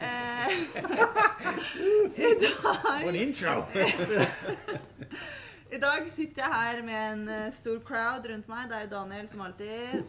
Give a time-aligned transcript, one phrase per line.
[0.00, 0.48] Eh,
[2.30, 3.64] I dag en intro!
[5.72, 8.68] I dag sitter jeg her med en eh, stor crowd rundt meg.
[8.70, 10.00] Det er jo Daniel som alltid.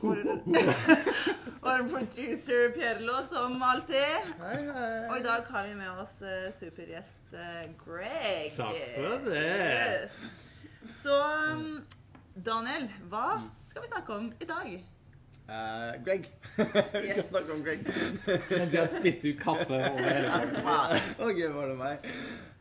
[1.61, 4.31] Og, en producer Pierlo som alltid.
[4.39, 5.09] Hei, hei.
[5.09, 7.35] Og i dag har vi med oss eh, supergjest
[7.83, 8.55] Greg.
[8.55, 9.43] Takk for det.
[9.43, 10.23] Yes.
[11.03, 11.19] Så
[11.51, 11.83] um,
[12.35, 14.73] Daniel, hva skal vi snakke om i dag?
[15.51, 16.29] Eh, Greg.
[17.01, 17.29] Vi Yes.
[17.29, 17.81] snakke om Greg.
[18.49, 20.29] Mens jeg spytter ut kaffe over hele.
[20.63, 22.05] Ah, ok, var det meg.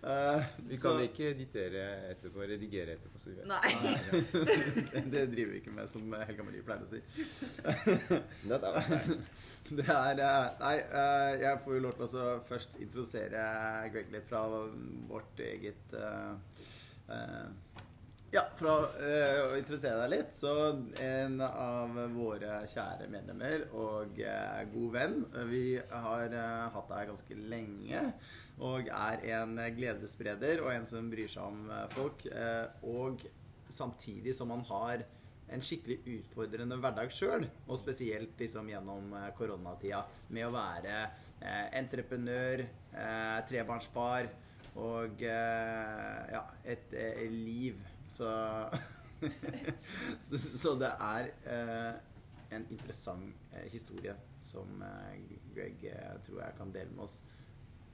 [0.00, 3.18] Uh, Vi så- kan ikke editere etterpå, redigere etterpå.
[3.20, 3.46] Så vi vet.
[3.46, 3.70] Nei.
[5.12, 7.00] det driver vi ikke med, som Helga Marie pleier å si.
[9.70, 13.42] Det er eh, Nei, uh, jeg får jo lov til å først introdusere
[13.94, 16.34] Greg litt fra vårt eget uh,
[17.06, 17.84] eh,
[18.30, 18.74] Ja, for å
[19.50, 20.36] å interessere deg litt.
[20.38, 20.52] Så
[21.02, 25.16] en av våre kjære medlemmer og uh, god venn
[25.50, 28.04] Vi har uh, hatt deg ganske lenge.
[28.62, 32.22] Og er en gledesspreder og en som bryr seg om folk.
[32.86, 33.26] Og
[33.70, 35.02] samtidig som han har
[35.50, 41.00] en skikkelig utfordrende hverdag sjøl, og spesielt liksom gjennom koronatida, med å være
[41.80, 42.62] entreprenør,
[43.48, 44.28] trebarnsfar
[44.78, 46.44] og ja,
[46.76, 46.94] et
[47.32, 47.80] liv.
[50.30, 51.94] Så så, det er eh,
[52.56, 55.20] en interessant eh, historie som eh,
[55.54, 57.20] Greg eh, tror jeg kan dele med oss.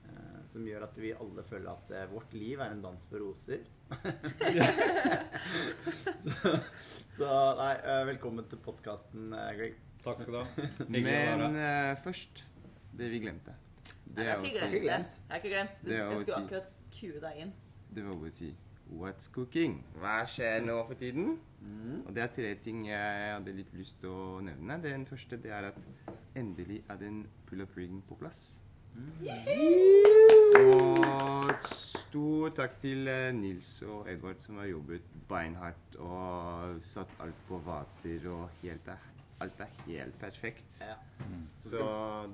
[0.07, 3.59] eh, som gjør at vi alle føler at vårt liv er en dans på roser.
[6.23, 6.31] så,
[7.17, 7.27] så
[7.59, 7.75] nei,
[8.11, 9.23] velkommen til podkasten,
[9.59, 9.73] Greg.
[10.05, 10.45] Takk skal du ha.
[10.87, 12.45] Men eh, først
[12.97, 13.53] det vi glemte.
[14.07, 15.11] Det er ikke glemt.
[15.11, 15.73] Det Jeg har ikke glemt.
[15.83, 16.67] Det er Jeg skulle akkurat
[16.97, 17.51] kue deg inn.
[17.93, 18.49] Det var å si
[18.89, 19.81] What's cooking?
[19.99, 21.35] Hva skjer nå for tiden?
[22.05, 24.77] Og det er tre ting jeg hadde litt lyst til å nevne.
[24.83, 25.81] Den første det er at
[26.37, 28.61] endelig er den pull-up-ringen på plass.
[30.57, 37.45] Og stor takk til eh, Nils og Edvard som har jobbet beinhardt og satt alt
[37.49, 39.03] på vater og helt er,
[39.43, 40.79] alt er helt perfekt.
[40.81, 40.97] Ja.
[41.61, 41.83] Så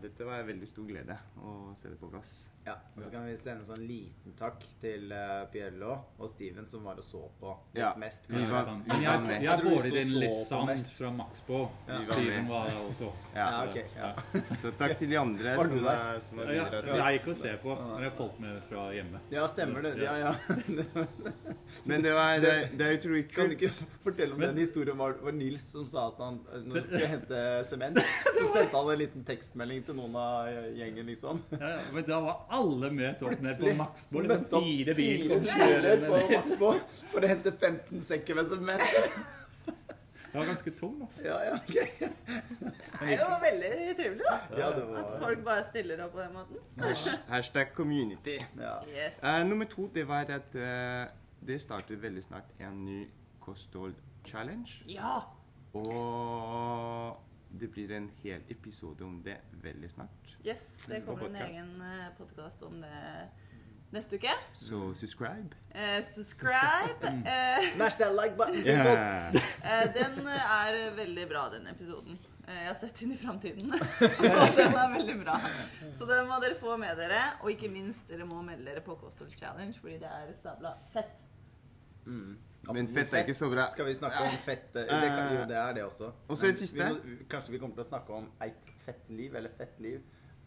[0.03, 2.46] dette var en veldig stor glede å se det på plass.
[2.66, 6.63] Ja, og så kan vi sende en sånn liten takk til uh, Pierlo og Steven
[6.69, 7.90] som var og så på litt Ja.
[8.00, 8.29] mest.
[8.29, 9.41] Vi var- vi var med.
[9.41, 11.59] jeg jeg båret inn litt sand fra Maxbo.
[11.90, 12.00] Ja.
[12.07, 13.12] Steven var der også.
[13.35, 13.63] Ja, Ja.
[13.68, 13.75] ok.
[13.97, 14.13] Ja.
[14.62, 15.78] Så takk til de andre som,
[16.22, 16.85] som har Ja, bidratt.
[16.85, 19.19] jeg gikk og se på, men jeg folk med fra hjemme.
[19.31, 19.97] ja, stemmer det.
[20.02, 20.34] Ja, ja.
[21.85, 23.72] Men det, var, det, det er utrolig Kan du ikke
[24.03, 26.84] fortelle om Men- den historien var, var Nils som sa at han eh, når han
[26.88, 30.47] skulle hente sement, så sendte han en liten tekstmelding til noen av
[30.78, 31.41] gjengen, liksom.
[31.52, 34.24] Ja, ja, men da var alle møter opp ned på Maxbo.
[34.24, 36.19] Liksom fire biler på.
[36.31, 36.74] Maxbo
[37.12, 38.86] for å hente 15 sekker med sement.
[40.34, 41.08] Det var ganske tung, da.
[41.22, 41.75] Ja, ja, ok.
[43.03, 43.69] Det er jo veldig
[44.00, 44.38] trivelig, da.
[44.58, 46.58] Ja, det At folk bare stiller opp på den måten.
[47.30, 48.40] Hashtag community.
[48.58, 48.80] ja.
[48.90, 49.20] Yes.
[49.22, 51.06] Uh, nummer to, det var at uh,
[51.47, 53.03] det starter veldig snart en ny
[53.40, 53.94] kosthold
[54.25, 54.81] challenge.
[54.88, 55.20] Ja.
[55.74, 55.84] Og
[57.63, 60.35] det blir en hel episode om det veldig snart.
[60.44, 61.69] Yes, det kommer en egen
[62.18, 62.97] podkast om det
[63.94, 64.34] neste uke.
[64.53, 65.56] Så subscribe.
[65.72, 67.13] Eh, subscribe.
[67.34, 68.66] Eh, Smash that like button.
[68.66, 69.35] Yeah.
[69.63, 72.19] eh, den er veldig bra, den episoden.
[72.47, 75.38] Eh, jeg har sett inn i framtiden, og den er veldig bra.
[75.97, 77.22] Så den må dere få med dere.
[77.41, 81.13] Og ikke minst, dere må melde dere på Kosthold Challenge, fordi det er stabla fett.
[82.06, 82.35] Mm.
[82.72, 83.68] Men fett er ikke så bra.
[83.74, 84.69] Skal vi snakke om fett?
[84.75, 86.12] eh, Det kan, jo, det er det også.
[86.29, 86.78] Og så det siste.
[86.79, 90.01] vi må- Kanskje vi kommer til å snakke om eit fett liv, eller fett liv.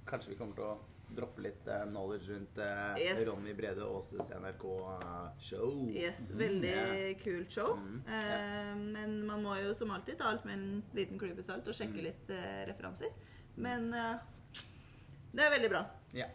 [0.07, 0.79] Kanskje vi kommer til å
[1.17, 3.21] droppe litt eh, knowledge rundt eh, Yes.
[3.29, 5.89] Ronny Brede Aases NRK-show.
[5.95, 7.21] Yes, Veldig mm.
[7.23, 7.77] kult show.
[7.77, 11.69] Mm, Eh, men man må jo som alltid ta alt med en liten klype salt
[11.69, 13.13] og sjekke litt eh, referanser.
[13.57, 13.91] Men
[15.33, 15.85] det er veldig bra.
[16.15, 16.27] Ja.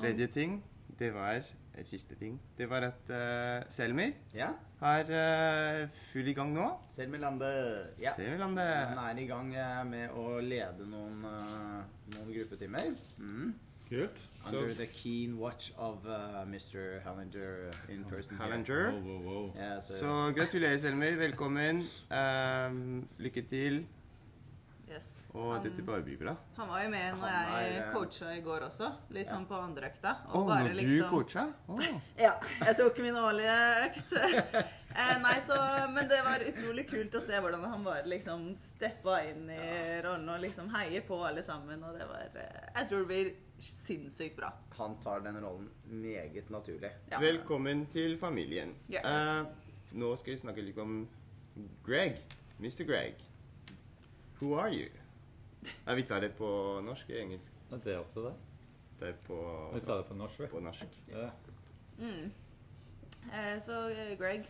[0.00, 0.62] Tredje ting,
[0.98, 1.42] det var
[1.86, 4.48] Siste ting, det var at uh, Selmer ja.
[4.82, 6.66] er uh, full i gang nå.
[6.90, 7.50] Selmelande.
[8.02, 8.10] Ja.
[8.16, 8.72] Selmerlandet.
[8.90, 11.80] Han er i gang uh, med å lede noen, eh,
[12.16, 12.90] noen gruppetimer.
[13.22, 13.54] Mm.
[13.88, 14.24] Kult.
[14.46, 17.00] Under Under the keen watch of uh, Mr.
[17.04, 18.36] Hallinger in person.
[18.36, 18.92] Hallinger.
[18.92, 19.52] wow, wow, wow.
[19.56, 21.16] Yeah, så, Så gratulerer, Selmer.
[21.16, 21.84] Velkommen.
[22.10, 23.86] Ehm, lykke til.
[24.88, 25.26] Yes.
[25.34, 26.32] Og Han- dette bare blir bra.
[26.56, 28.88] Han var jo med når er, jeg eh, coacha i går også.
[29.10, 29.32] Litt Ja.
[29.34, 30.14] sånn på andre økta.
[30.34, 31.52] Og bare når du liksom- coacha?
[31.68, 31.80] Oh.
[32.18, 32.32] Ja,
[32.64, 34.12] jeg tok min årlige økt.
[34.98, 35.54] Eh, nei, så,
[35.92, 40.28] men det var utrolig kult å se hvordan han bare liksom steppa inn i rollen
[40.32, 41.84] og liksom heier på alle sammen.
[41.84, 43.30] Og det var eh, Jeg tror det blir
[43.60, 44.50] sinnssykt bra.
[44.78, 46.90] Han tar den rollen meget naturlig.
[47.12, 47.20] Ja.
[47.20, 48.74] Velkommen til familien.
[48.90, 49.04] Yes.
[49.04, 49.44] Eh,
[49.92, 51.06] nå skal vi snakke litt om
[51.86, 52.18] Greg.
[52.58, 52.82] Mr.
[52.88, 53.14] Greg.
[54.40, 54.88] Who are you?
[56.08, 56.48] Ta det på
[56.84, 57.52] norsk eller engelsk.
[57.70, 58.44] Det er opp til deg.
[59.00, 59.38] Det er på,
[59.74, 60.40] Vi tar det på norsk.
[60.40, 60.46] vi.
[60.46, 61.00] på norsk.
[61.08, 61.30] Ja.
[61.98, 62.30] Mm.
[63.32, 64.46] Eh, så eh, Greg,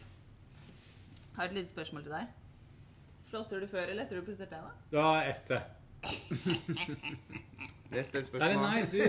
[1.37, 2.27] har et lite spørsmål til deg.
[3.31, 4.71] Flåser du før eller etter du pusser tenna?
[4.93, 5.61] Ja, etter.
[7.91, 8.61] Neste spørsmål.
[8.61, 9.01] nei du,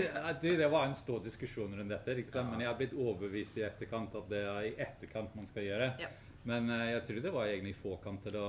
[0.41, 2.15] du, det var en stor diskusjon rundt dette.
[2.15, 2.51] ikke sant?
[2.51, 5.91] Men jeg har blitt overbevist i etterkant at det er i etterkant man skal gjøre.
[5.99, 6.09] Ja.
[6.47, 8.47] Men eh, jeg tror det var egentlig i forkant til å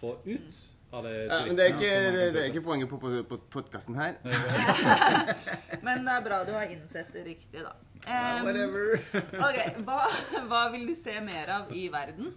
[0.00, 1.00] få ut alle Ja,
[1.46, 4.16] men det er ikke, det, det er ikke poenget på, på, på podkasten her.
[5.86, 7.76] Men det er bra du har innsett det riktig, da.
[8.08, 8.96] Ja, whatever.
[9.46, 10.00] ok, hva,
[10.50, 12.32] hva vil du se mer av i verden?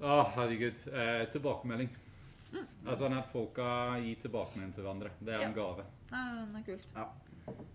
[0.00, 0.80] Å, herregud.
[0.88, 1.90] Eh, tilbakemelding.
[2.88, 3.66] Altså at folka
[4.00, 5.12] gir tilbakemelding til hverandre.
[5.20, 5.84] Det er en gave.
[6.10, 6.94] Ja, det er kult.
[6.96, 7.10] Ja.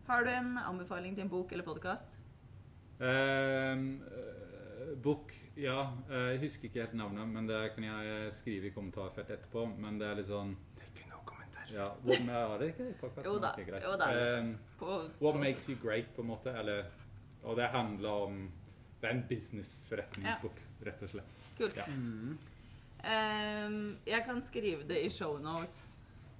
[0.10, 2.18] Har du en anbefaling til en bok eller podkast?
[3.04, 4.01] Ehm,
[5.04, 9.30] Bok Ja, eh, jeg husker ikke helt navnet, men det kan jeg skrive i kommentarfelt
[9.30, 9.66] etterpå.
[9.80, 11.72] Men det er litt sånn Det er ikke noe kommentar.
[11.74, 13.32] ja, what, Er det ikke det i podkasten.
[13.32, 13.54] Jo da.
[13.86, 14.10] Jo da.
[14.40, 16.54] Um, På, what makes you great, på en måte?
[16.54, 16.92] Eller,
[17.44, 18.52] og det handler om
[19.02, 21.34] Det er en business-forretningsbok, rett og slett.
[21.58, 21.76] Kult.
[21.78, 21.86] Ja.
[21.88, 22.38] Mm.
[23.06, 25.94] Um, jeg kan skrive det i shownotes.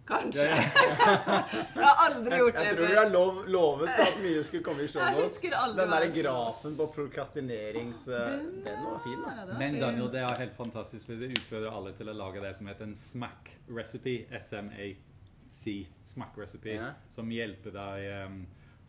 [0.06, 0.44] Kanskje.
[0.46, 0.58] Ja,
[1.76, 4.66] jeg har aldri Jeg, gjort jeg det tror vi har lov, lovet at mye skulle
[4.66, 5.40] komme i show shownotes.
[5.80, 8.06] Den der grafen på prokrastinerings...
[8.06, 9.34] Den, Den var fin, da.
[9.40, 9.80] Ja, var Men.
[9.82, 11.10] Daniel, det er helt fantastisk.
[11.10, 14.16] Vi utfordrer alle til å lage det som heter en smack recipe.
[14.30, 15.76] S-M-A-C.
[16.14, 16.78] Smack recipe.
[16.78, 16.92] Ja.
[17.10, 18.40] Som hjelper deg um,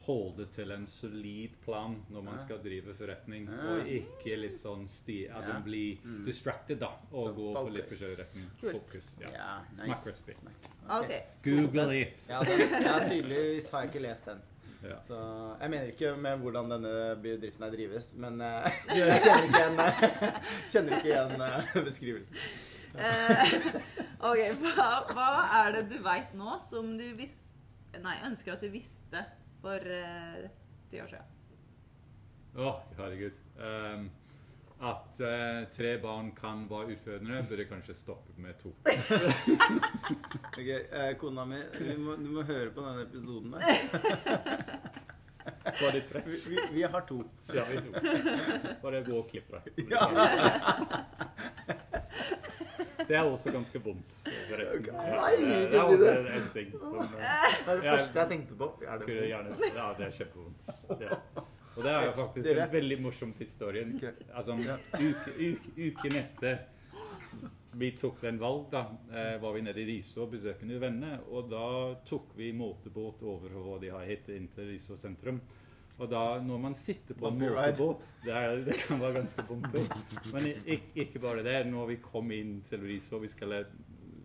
[0.06, 2.44] holde til en solid plan når man Ja.
[2.44, 3.48] skal drive forretning.
[3.50, 3.68] Ja.
[3.74, 5.26] Og ikke litt sånn sti...
[5.28, 5.60] Altså Ja.
[5.60, 6.24] bli Mm.
[6.24, 6.90] distracted, da.
[7.12, 7.98] Og Så gå på litt focus.
[7.98, 8.50] forskjellig retning.
[8.60, 8.72] Kult.
[8.72, 9.14] Fokus.
[9.20, 9.30] Ja.
[9.30, 9.84] Yeah, nei.
[9.84, 10.34] Smack recipe.
[10.34, 10.54] Smack.
[11.02, 11.20] Okay.
[11.42, 12.26] Google it!
[12.28, 14.40] Ja, den, ja, tydeligvis har jeg ikke lest den.
[14.84, 14.96] Ja.
[15.08, 15.16] Så
[15.60, 19.80] jeg mener ikke med hvordan denne bedriften her drives, men uh, jeg kjenner ikke igjen,
[19.80, 22.36] eh, kjenner ikke igjen uh, beskrivelsen.
[22.96, 23.56] Eh,
[24.20, 25.26] ok, hva, hva
[25.66, 27.42] er det du veit nå som du vis
[28.02, 29.24] Nei, ønsker at du visste
[29.60, 30.46] for eh,
[30.90, 31.24] ti år siden?
[32.56, 33.32] Å, herregud.
[33.60, 34.10] Um,
[34.76, 38.72] at uh, tre barn kan være utfødende, burde kanskje stoppe med to.
[40.56, 43.72] Ok, eh, Kona mi, du må, du må høre på denne episoden her.
[45.76, 46.28] Få litt press.
[46.28, 47.24] Vi, vi, vi har to.
[47.54, 47.90] Ja, vi to.
[48.82, 49.56] Bare gå og klippe.
[49.90, 50.08] Ja.
[53.08, 54.14] Det er også ganske vondt,
[54.48, 54.86] forresten.
[54.86, 56.36] Det er også det.
[56.36, 58.70] en ting som eh, Det er det første jeg tenkte på.
[58.86, 59.42] Er det Ja,
[59.98, 60.80] det er kjempevondt.
[61.00, 61.20] Ja.
[61.76, 63.84] Og det er jo faktisk en veldig morsom historie.
[64.34, 66.64] Altså, uke, uke, uken etter
[67.76, 71.18] vi tok den valg, da, eh, var vi nede i Riså og besøkte noen venner.
[71.28, 71.66] Og da
[72.08, 75.42] tok vi måtebåt over hva de har hett, inn til Riså sentrum.
[75.96, 79.84] Og da, når man sitter på en motorbåt det, er, det kan være ganske bumpy.
[80.34, 81.58] Men ikke, ikke bare det.
[81.70, 83.62] Når vi kom inn til Riso, vi skulle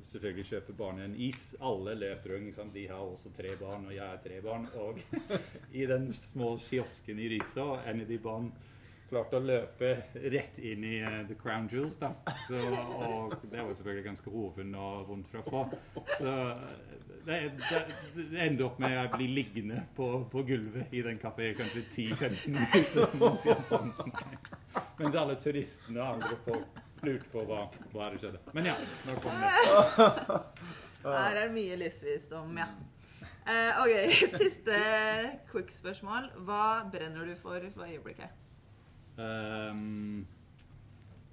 [0.03, 1.53] selvfølgelig kjøpe barnet en is.
[1.63, 2.59] Alle løp rundt.
[2.73, 4.67] De har også tre barn, og jeg har tre barn.
[4.83, 4.99] Og
[5.79, 8.51] i den små kiosken i Riso, en av de barn
[9.11, 9.91] klarte å løpe
[10.31, 12.13] rett inn i uh, The Crown Jewels, da.
[12.47, 12.59] Så,
[12.97, 15.63] og det var selvfølgelig ganske roven og vondt fra få
[16.17, 16.61] Så eh,
[17.25, 17.81] det, det,
[18.17, 22.55] det endte opp med jeg blir liggende på, på gulvet i den kafeen kanskje 10-15
[22.55, 23.91] minutter mens sang.
[24.99, 28.41] Mens alle turistene og andre folk lurte på hva, hva det skjedde.
[28.55, 28.77] Men ja,
[29.07, 29.51] nå kom det.
[31.03, 32.69] Her er mye livsvisdom, ja.
[33.41, 34.77] Uh, ok, siste
[35.49, 36.29] quick-spørsmål.
[36.45, 38.37] Hva brenner du for for øyeblikket?
[39.17, 40.27] Um,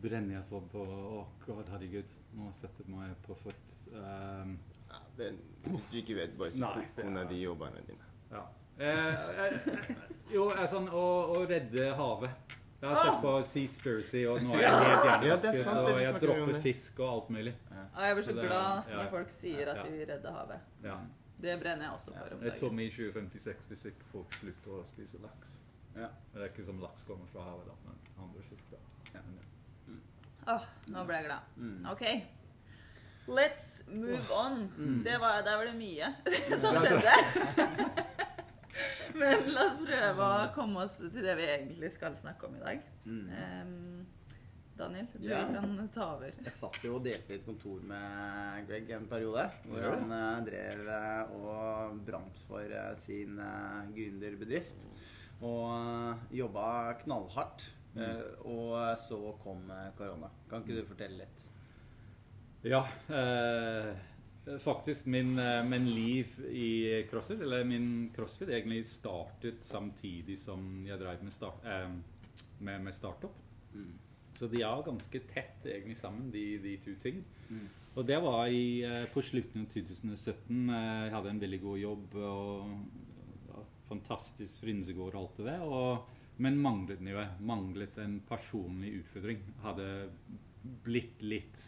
[0.03, 2.11] brenner jeg for på Å, god, herregud.
[2.39, 3.77] Nå setter jeg meg på fot.
[3.95, 4.59] Um,
[4.89, 5.35] Ja, den,
[5.67, 8.07] hvis du ikke vet, bare si hvordan de er- og barna dine.
[8.33, 8.47] Ja.
[8.81, 9.69] Eh, eh,
[10.33, 11.03] jo, er sånn å,
[11.37, 12.31] å redde havet.
[12.81, 15.93] Jeg har sett på Seaspiracy, og nå er jeg helt det er hjernevasket, Ja, det
[15.93, 16.63] og jeg dropper det.
[16.63, 17.55] fisk og alt mulig.
[17.75, 18.97] Ah, jeg blir så Så det glad ja.
[19.03, 19.83] når folk sier at Ja.
[19.83, 20.61] de vil redde havet.
[20.85, 20.97] Ja.
[21.43, 22.23] Det brenner jeg også for.
[22.23, 22.59] om Jeg tar dagen.
[22.59, 25.57] Tommy i 2056 hvis ikke folk slutter å spise laks.
[25.99, 26.09] Ja.
[26.33, 28.65] Det er ikke som laks kommer fra havet, da, men andre fisk.
[28.71, 28.81] da.
[29.15, 29.23] Ja.
[29.89, 30.01] Mm.
[30.47, 31.55] Oh, Åh, nå ble jeg glad.
[31.57, 31.87] Mm.
[31.93, 32.05] Ok.
[33.29, 34.63] Let's move on.
[34.79, 35.03] Mm.
[35.05, 36.13] Det var, der var det mye
[36.63, 37.13] som skjedde.
[39.19, 42.63] Men la oss prøve å komme oss til det vi egentlig skal snakke om i
[42.63, 42.83] dag.
[43.09, 43.25] Mm.
[43.35, 44.07] Um,
[44.79, 45.09] Daniel.
[45.19, 45.41] Du Ja.
[45.51, 46.31] kan ta over.
[46.45, 49.49] Jeg satt jo og delte litt kontor med Greg en periode.
[49.67, 49.95] Hvor Ja.
[49.97, 53.41] han eh, drev eh, og brant for eh, sin
[53.97, 54.87] gründerbedrift.
[55.43, 57.73] Og eh, jobba knallhardt.
[57.99, 58.05] Mm.
[58.47, 60.29] og så kom eh, korona.
[60.51, 61.47] Kan ikke du fortelle litt?
[62.63, 63.97] Ja, eh,
[64.61, 71.01] faktisk min, eh, min liv i CrossFit, eller min CrossFit egentlig startet samtidig som jeg
[71.01, 71.91] drev med, start, eh,
[72.61, 73.35] med, med startup.
[74.39, 77.25] Så de er ganske tett egentlig sammen, de, de to ting.
[77.49, 77.67] Mm.
[77.99, 80.71] Og det var i, eh, på slutten av 2017.
[80.71, 82.77] eh, Jeg hadde en veldig god jobb og
[83.89, 86.17] fantastisk frynsegård og alt det der.
[86.39, 87.25] Men manglet noe.
[87.43, 89.43] Manglet en personlig utfordring.
[89.65, 89.87] Hadde
[90.85, 91.67] blitt litt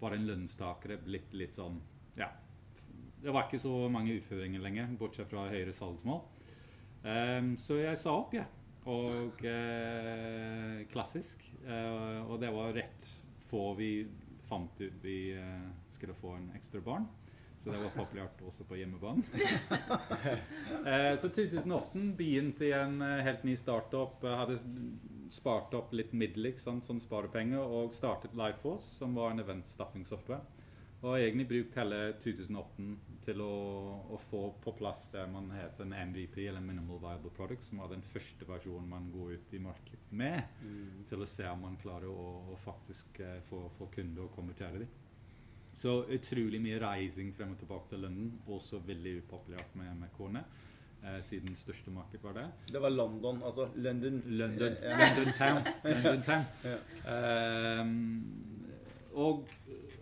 [0.00, 1.00] Bare en lønnstakere.
[1.02, 1.80] Blitt litt sånn
[2.18, 2.30] Ja.
[3.22, 6.20] Det var ikke så mange utfordringer lenger, bortsett fra høyere salgsmål.
[7.02, 8.46] Um, så jeg sa opp, jeg.
[8.86, 11.42] Og eh, klassisk.
[11.66, 13.08] Eh, og det var rett
[13.48, 13.90] før vi
[14.46, 17.08] fant ut vi eh, skulle få en ekstra barn.
[17.66, 19.24] Så det var populært også på hjemmebane.
[20.86, 24.22] eh, så 2018 begynte jeg en eh, helt ny startup.
[24.22, 24.58] Jeg hadde
[25.34, 30.44] spart opp litt midler, sant, sånn sparepenger, og startet Lifeforce, som var en event-staffing-software.
[31.00, 32.92] Og har egentlig brukt hele 2018
[33.26, 33.56] til å,
[34.14, 37.90] å få på plass det man heter en MVP, eller Minimal Viable Product, som var
[37.90, 40.54] den første versjonen man går ut i markedet med,
[41.10, 44.84] til å se om man klarer å, å faktisk eh, få, få kunder og konvertere
[44.84, 44.94] dem.
[45.76, 50.40] Så utrolig mye reising frem og tilbake til London, også veldig upopulært med, med kone,
[51.04, 52.46] eh, siden største marked var det.
[52.72, 54.22] Det var London, altså London.
[54.26, 54.96] London, Ja.
[55.02, 55.60] London Town.
[55.84, 56.46] London Town.
[56.64, 56.78] Ja.
[57.12, 58.24] Ehm,
[59.16, 59.44] og,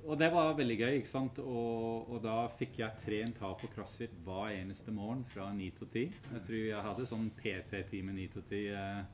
[0.07, 1.39] og det var veldig gøy, ikke sant?
[1.43, 5.91] Og, og da fikk jeg trent her på CrossFit hver eneste morgen fra 9 til
[5.91, 6.07] 10.
[6.35, 8.63] Jeg tror jeg hadde sånn PT-time 9 til 10.
[8.79, 9.05] Eh,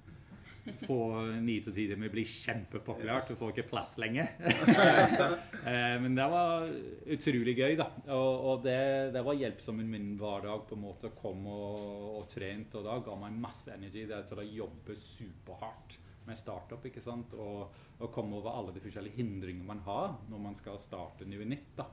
[0.85, 0.99] få
[1.45, 4.35] ni til ti timer blir kjempepopulært, du får ikke plass lenger.
[5.61, 6.71] Eh, Men det var
[7.13, 7.85] utrolig gøy, da.
[8.17, 11.83] Og, og det, det var i min hverdag på en måte å komme og,
[12.17, 16.85] og trent, og da ga meg masse energi det til å jobbe superhardt med startup,
[16.89, 17.35] ikke sant?
[17.37, 21.49] Og, og komme over alle de forskjellige hindringene man har når man skal starte noe
[21.53, 21.91] nytt, da.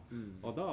[0.48, 0.70] Og da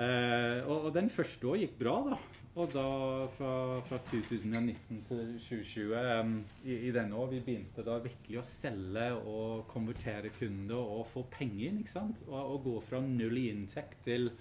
[0.00, 2.20] Eh, og, og den første år gikk bra, da.
[2.60, 2.84] Og da
[3.30, 3.52] fra,
[3.86, 6.32] fra 2019 til 2020 um,
[6.64, 11.22] i, i denne år, vi begynte da virkelig å selge og konvertere kunder og få
[11.30, 11.82] penger inn.
[11.82, 12.24] ikke sant?
[12.26, 14.32] Og, og gå fra null i inntekt til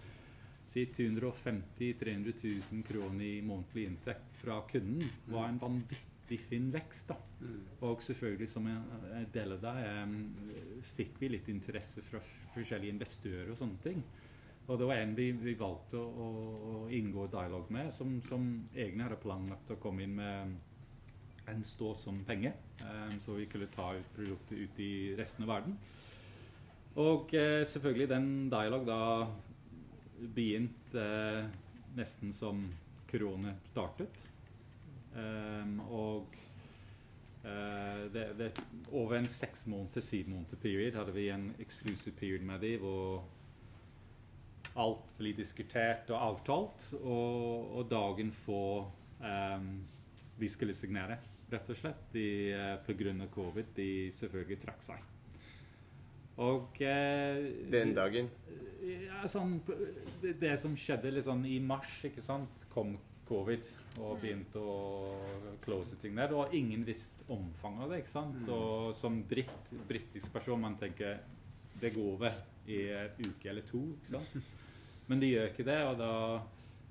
[0.70, 2.34] si 250 000-300
[2.72, 7.13] 000 kroner i månedlig inntekt fra kunden var en vanvittig fin vekst.
[7.13, 7.20] da.
[7.86, 8.84] Og selvfølgelig som en
[9.20, 10.18] en del av det em,
[10.96, 12.22] fikk vi litt interesse fra
[12.56, 14.04] forskjellige investører og sånne ting.
[14.69, 16.25] Og det var en vi, vi valgte å,
[16.69, 18.43] å, inngå dialog med, som, som
[18.75, 22.53] egentlig hadde planlagt å komme inn med en stå som penger,
[22.85, 25.79] em, så vi kunne ta ut produktet ut i resten av verden.
[27.01, 29.01] Og uh, selvfølgelig den dialog da
[30.35, 31.49] begynte uh,
[31.97, 32.67] nesten som
[33.09, 34.21] korona startet.
[35.15, 36.38] Um, og
[37.41, 38.51] uh, det, det,
[38.91, 42.85] over en seks måneder, syv måneder period hadde vi en exclusive period med dem
[44.79, 48.85] alt blir diskutert og avtalt, og, og dagen får
[49.23, 49.69] um,
[50.39, 54.85] vi skulle signere, rett og slett, de, uh, på grunn av covid, de selvfølgelig trakk
[54.91, 55.05] seg.
[56.39, 58.29] Og uh, Den dagen.
[58.85, 59.59] ja, sånn,
[60.21, 62.95] det, det som skjedde sånn i mars, ikke sant, kom
[63.29, 63.67] covid
[64.01, 64.77] og begynte å
[65.63, 66.33] close ting der.
[66.33, 67.99] Og ingen visste omfanget av det.
[68.03, 68.39] ikke sant?
[68.53, 71.19] Og som britt, britisk person man tenker
[71.79, 73.82] det går over i en uke eller to.
[73.98, 74.56] ikke sant?
[75.10, 76.13] Men de gjør ikke det, og da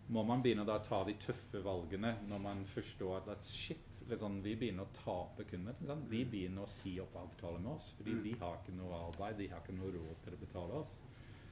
[0.08, 4.54] må man begynne å ta de tøffe valgene når man forstår at, shit, liksom, vi
[4.56, 5.76] begynner å tape kunder.
[5.80, 6.06] Liksom.
[6.10, 9.50] De begynner å si opp avtaler med oss, fordi de har ikke noe arbeid, de
[9.52, 10.96] har ikke noe råd til å betale oss.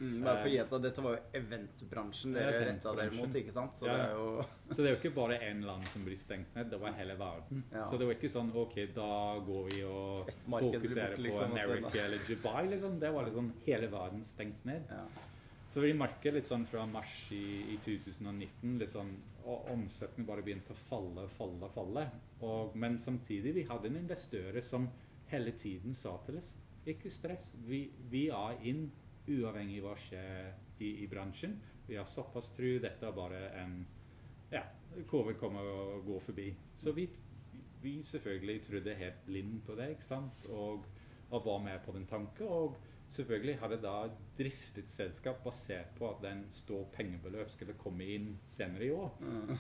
[0.01, 3.73] Mm, bare for å gjette, dette var jo eventbransjen dere retta dere mot, ikke sant?
[3.79, 3.93] Så Ja.
[3.95, 6.69] det er jo Så det er jo ikke bare én land som blir stengt ned,
[6.71, 7.63] det var hele verden.
[7.73, 7.85] Ja.
[7.87, 12.03] Så det var ikke sånn OK, da går vi og fokuserer bort, liksom, på America
[12.05, 12.99] eller Dubai, liksom.
[13.01, 14.85] Det var liksom hele verden stengt ned.
[14.91, 15.07] ja.
[15.69, 20.45] Så vi merker litt sånn fra mars i, i 2019 litt sånn, og omsetningen bare
[20.47, 22.05] begynte å falle, falle, falle.
[22.41, 24.87] Og, men samtidig, vi hadde en investorer som
[25.33, 26.53] hele tiden sa til oss
[26.87, 28.85] ikke stress, vi, vi er inn
[29.29, 31.57] uavhengig av hva skjer i, i bransjen.
[31.87, 33.79] Vi har såpass tro, dette er bare en
[34.51, 34.63] Ja,
[35.11, 36.51] covid kommer å gå forbi.
[36.79, 37.09] Så vi,
[37.83, 40.47] vi selvfølgelig trodde helt blind på det, ikke sant?
[40.51, 40.87] Og,
[41.31, 42.47] og var med på den tanken.
[42.47, 42.77] Og
[43.11, 43.97] selvfølgelig hadde da
[44.39, 49.13] driftet selskap basert på at den stor pengebeløp skulle komme inn senere i år.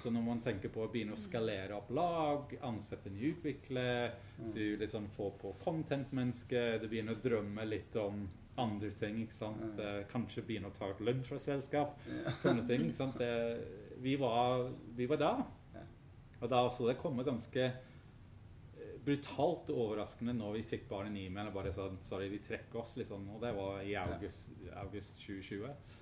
[0.03, 4.11] Så når man tenker på å begynne å skalere opp lag, ansette nye utviklere,
[4.55, 8.27] du liksom får på content-mennesker, du begynner å drømme litt om
[8.59, 9.81] andre ting, ikke sant?
[9.83, 11.99] Eh, Kanskje begynne å ta ut lønn fra selskap,
[12.43, 13.19] sånne ting, ikke sant?
[13.21, 13.31] Det,
[14.05, 15.45] vi, var, vi var der.
[15.75, 15.85] Ja.
[16.41, 21.51] Og da så det kommer ganske eh, brutalt overraskende når vi fikk bare en e-mail
[21.51, 23.29] og bare sånn Sorry, vi trekker oss sånn.
[23.35, 24.51] Og det var i august,
[24.83, 25.95] august 2020.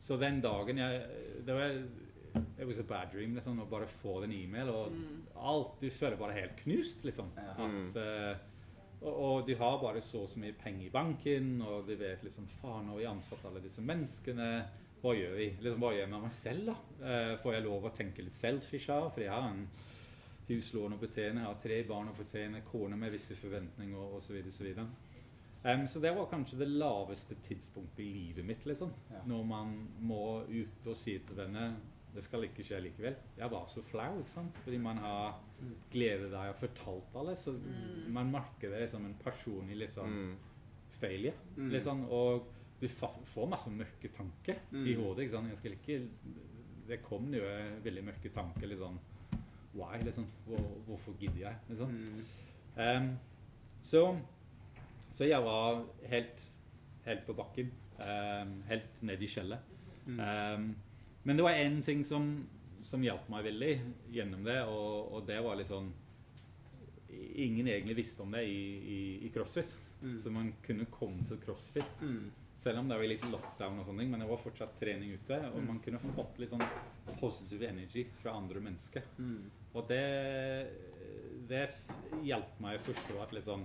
[0.00, 1.02] Så den dagen jeg
[1.44, 1.74] Det var
[2.60, 4.92] It was a bad dream, liksom, å bare få den e-mail, og
[5.34, 7.32] alt Du føler bare helt knust, liksom.
[7.34, 7.56] Ja.
[7.66, 8.44] At, eh,
[9.00, 12.24] og, og du har bare så og så mye penger i banken, og de vet
[12.26, 14.50] liksom Faen, nå har vi ansatt alle disse menneskene.
[15.00, 15.46] Hva gjør vi?
[15.62, 17.06] Liksom, hva gjør jeg med meg selv, da?
[17.08, 19.08] Eh, får jeg lov å tenke litt selfish her?
[19.08, 19.62] For jeg har en
[20.50, 24.36] huslån å betjene, har tre barn å betjene, kone med visse forventninger osv.
[24.50, 28.66] Så, videre, så, um, så det var kanskje det laveste tidspunktet i livet mitt.
[28.68, 28.92] liksom.
[29.08, 29.22] Ja.
[29.30, 29.72] Når man
[30.04, 31.70] må ut og si til denne
[32.14, 33.14] det skal ikke skje likevel.
[33.38, 34.56] Jeg var så flau, ikke sant?
[34.64, 35.40] fordi man har
[35.92, 37.36] gledet deg og fortalt alle.
[37.36, 37.52] Så
[38.08, 40.36] man merker det som en personlig liksom, Mm.
[40.90, 41.34] failure.
[41.56, 41.68] Mm.
[41.70, 42.46] Liksom, og
[42.80, 44.86] du får masse mørke tanker Mm.
[44.86, 45.18] i hodet.
[45.22, 45.48] ikke sant?
[45.48, 46.08] Jeg skal ikke,
[46.88, 47.42] det kom jo
[47.84, 48.66] veldig mørke tanker.
[48.66, 48.98] liksom,
[49.74, 50.02] Why?
[50.02, 51.56] liksom, Hvor, Hvorfor gidder jeg?
[51.68, 51.90] liksom.
[51.90, 52.24] Mm.
[52.76, 53.16] Ehm,
[53.82, 54.18] så,
[55.10, 56.56] så jeg var helt,
[57.04, 57.70] helt på bakken.
[58.00, 59.58] Um, helt ned i skjellet.
[60.06, 60.74] Mm.
[61.22, 62.30] Men det var én ting som,
[62.82, 63.72] som hjalp meg veldig
[64.14, 65.90] gjennom det, og, og det var litt sånn
[67.10, 68.60] Ingen egentlig visste om det i,
[68.94, 69.72] i, i CrossFit.
[70.00, 70.12] Mm.
[70.22, 72.30] Så man kunne komme til CrossFit Mm.
[72.54, 75.36] selv om det var litt lockdown og sånne ting, men det var fortsatt trening ute,
[75.50, 76.62] og man kunne fått litt sånn
[77.20, 79.02] positive energy fra andre mennesker.
[79.18, 79.50] Mm.
[79.74, 80.00] Og det,
[81.50, 81.64] det
[82.26, 83.64] hjalp meg å forstå at liksom,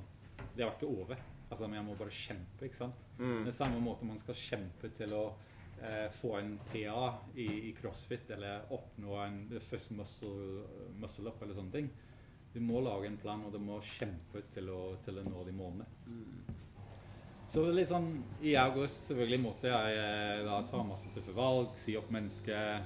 [0.55, 1.21] det var ikke over.
[1.49, 3.03] Altså, men jeg må bare kjempe, ikke sant?
[3.19, 3.43] Mm.
[3.45, 5.25] Det samme måte man skal kjempe til å
[5.81, 10.65] eh, få en PA i, i CrossFit, eller oppnå en first muscle,
[10.99, 11.89] muscle up, eller sånne ting.
[12.53, 15.55] Du må lage en plan, og du må kjempe til å, til å nå de
[15.55, 15.87] målene.
[16.07, 16.61] Mm.
[17.47, 18.07] Så litt sånn
[18.41, 22.85] i august selvfølgelig måtte jeg eh, da ta masse tøffe valg, si opp mennesker.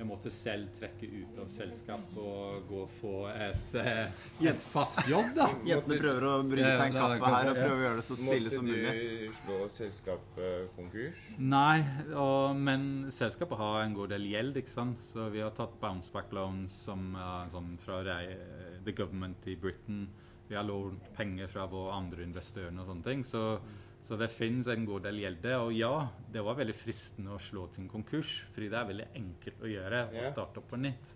[0.00, 5.02] Jeg måtte selv trekke ut av selskap og gå og få et, eh, et fast
[5.10, 5.50] jobb, da.
[5.68, 8.16] Jentene prøver å brygge seg en kaffe her og prøver prøve å gjøre det så
[8.16, 8.94] stille som mulig.
[9.28, 11.20] du slå selskapet konkurs?
[11.38, 14.96] Nei, og, men selskapet har en god del gjeld, ikke sant.
[15.04, 17.12] Så vi har tatt bounce back loans som,
[17.52, 18.38] sånn fra rei-
[18.84, 20.08] the government i Britain.
[20.48, 23.22] Vi har lånt penger fra våre andre investorer og sånne ting.
[23.22, 23.60] Så,
[24.02, 25.46] så det finnes en god del gjeld.
[25.60, 25.92] Og ja,
[26.32, 30.04] det var veldig fristende å slå en konkurs, fordi det er veldig enkelt å gjøre
[30.22, 31.12] å starte opp på nytt.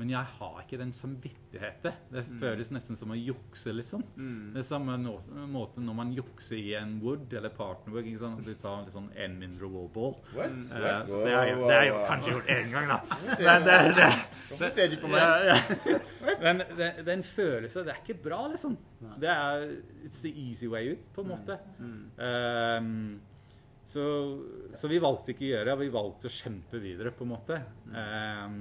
[0.00, 1.96] Men jeg har ikke den samvittigheten.
[2.12, 4.04] Det føles nesten som å jukse, liksom.
[4.16, 4.52] Mm.
[4.54, 4.96] Det er samme
[5.52, 8.08] måte når man jukser i en wood eller Partnerwood.
[8.08, 8.40] ikke sant?
[8.46, 10.16] Du tar liksom en mindre wallball.
[10.32, 10.56] What?
[10.72, 11.12] Uh, What?
[11.12, 12.06] Wow, det har jeg, det har jeg jo wow.
[12.08, 13.18] kanskje gjort én gang, da.
[13.42, 14.08] Men det, det,
[14.48, 15.20] Hvorfor ser du på meg?
[15.22, 15.98] ja, ja.
[16.42, 18.78] Men det, den følelsen Det er ikke bra, liksom.
[19.20, 19.66] Det er
[20.06, 21.58] It's the easy way ut, på en måte.
[22.22, 23.20] Ehm,
[23.84, 24.04] så,
[24.74, 25.76] så vi valgte ikke å gjøre det.
[25.82, 27.58] Vi valgte å kjempe videre, på en måte.
[27.98, 28.58] Ehm,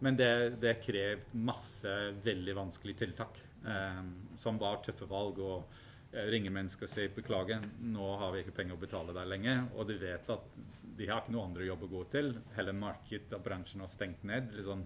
[0.00, 3.40] men det, det krevde masse veldig vanskelige tiltak.
[3.66, 4.02] eh,
[4.34, 5.38] som var tøffe valg.
[5.38, 5.64] og
[6.12, 9.66] eh, ringe mennesker og si beklager, nå har vi ikke penger å betale deg lenger.
[9.76, 10.60] Og de vet at
[11.00, 12.34] de har ikke noe andre jobb å gå til.
[12.58, 14.50] Hele markedet og bransjen har stengt ned.
[14.58, 14.82] Liksom.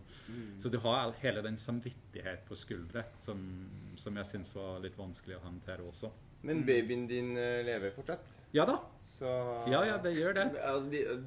[0.62, 3.40] Så du har all- hele den samvittighet på skuldre som,
[3.98, 6.12] som jeg syns var litt vanskelig å håndtere også.
[6.44, 8.74] Men babyen din eh, lever fortsatt, Ja da.
[9.02, 9.30] så
[9.72, 10.44] Ja, ja, det gjør det.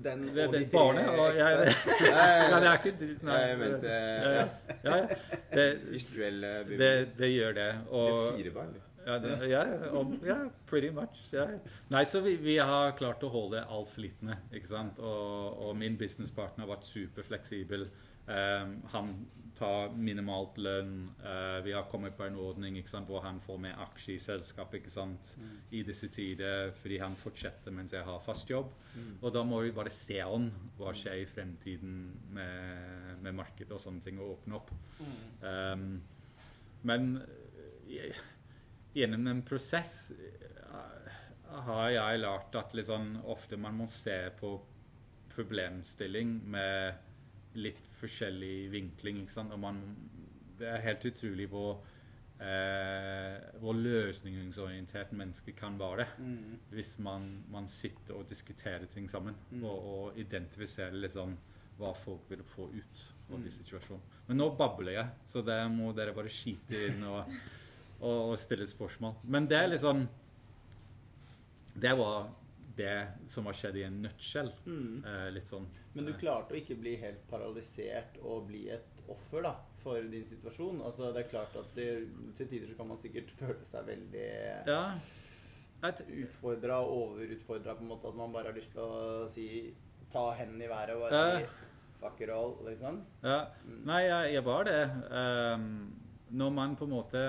[0.06, 2.12] Den Det, og de barnet, og jeg, det, ekte.
[2.52, 3.40] ja, det er ikke Nei.
[3.48, 4.46] Jeg mente Ja, ja.
[4.84, 5.08] ja, ja.
[5.56, 5.66] Det,
[6.78, 7.72] det, det gjør det.
[7.90, 8.76] Det er fire barn.
[9.08, 9.62] Ja, det, ja,
[9.96, 10.36] om- ja,
[10.68, 11.22] pretty much.
[11.32, 11.54] Yeah.
[11.94, 15.00] Nei, så vi, vi har klart å holde alt flytende, ikke sant?
[15.00, 17.88] Og, og min businesspartner har vært superfleksibel.
[18.28, 19.14] Um, han
[19.58, 21.08] tar minimalt lønn.
[21.24, 24.82] Uh, vi har kommet på en ordning sant, hvor han får med aksjer i selskapet
[24.82, 25.32] ikke sant?
[25.72, 28.76] i disse tider, fordi han fortsetter mens jeg har fast jobb.
[29.22, 31.96] Og da må vi bare se an hva skjer i fremtiden
[32.36, 34.76] med, med markedet og sånne ting, og åpne opp.
[35.42, 35.90] Um,
[36.84, 37.14] men
[37.88, 38.20] eh,
[38.98, 41.12] gjennom en prosess eh,
[41.68, 44.56] har jeg lært at liksom, ofte man må se på
[45.34, 49.22] problemstilling med litt forskjellig vinkling.
[49.24, 49.54] Ikke sant?
[49.54, 49.84] Og man,
[50.58, 51.84] det er helt utrolig hvor,
[52.42, 56.08] eh, hvor løsningsorientert mennesker kan være.
[56.18, 56.58] Mm.
[56.74, 61.38] Hvis man, man sitter og diskuterer ting sammen og, og identifiserer liksom,
[61.78, 64.24] hva folk vil få ut av de situasjonene.
[64.30, 67.28] Men nå babler jeg, så det må dere bare skite inn og,
[68.00, 69.16] og, og stille spørsmål.
[69.24, 70.06] Men det er litt sånn
[71.78, 72.30] Det var
[72.78, 74.52] det som har skjedd i en nutshell.
[74.70, 75.66] Eh, litt sånn.
[75.96, 80.04] Men du eh, klarte å ikke bli helt paralysert og bli et offer da, for
[80.12, 80.84] din situasjon.
[80.86, 81.88] Altså, det er klart at det,
[82.38, 84.28] til tider så kan man sikkert føle seg veldig
[84.70, 84.84] Ja.
[85.88, 88.10] Utfordra og overutfordra på en måte.
[88.10, 89.48] At man bare har lyst til å si
[90.08, 91.66] Ta hendene i været og bare si
[92.00, 93.02] fuck it all, liksom.
[93.26, 93.40] ja.
[93.90, 94.82] Nei, jeg, jeg var det.
[95.12, 95.66] Um,
[96.38, 97.24] når man på en måte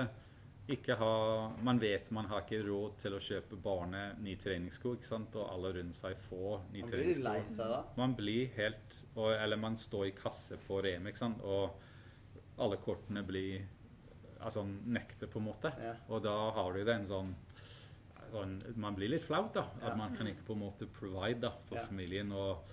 [0.75, 5.05] ikke ha Man vet man har ikke råd til å kjøpe barnet nye treningssko, ikke
[5.09, 5.35] sant?
[5.35, 7.23] og alle rundt seg får nye Man blir treningssko.
[7.23, 7.83] lei seg da.
[7.97, 11.41] Man blir helt og, Eller man står i kasse på Rem, ikke sant?
[11.41, 11.71] og
[12.59, 13.61] alle kortene blir
[14.41, 15.67] Altså nekter, på en måte.
[15.83, 15.93] Ja.
[16.07, 17.33] Og da har du det en sånn,
[18.31, 19.65] sånn Man blir litt flaut, da.
[19.81, 19.95] At Ja.
[19.95, 21.85] man kan ikke på en måte provide da, for Ja.
[21.87, 22.31] familien.
[22.31, 22.63] og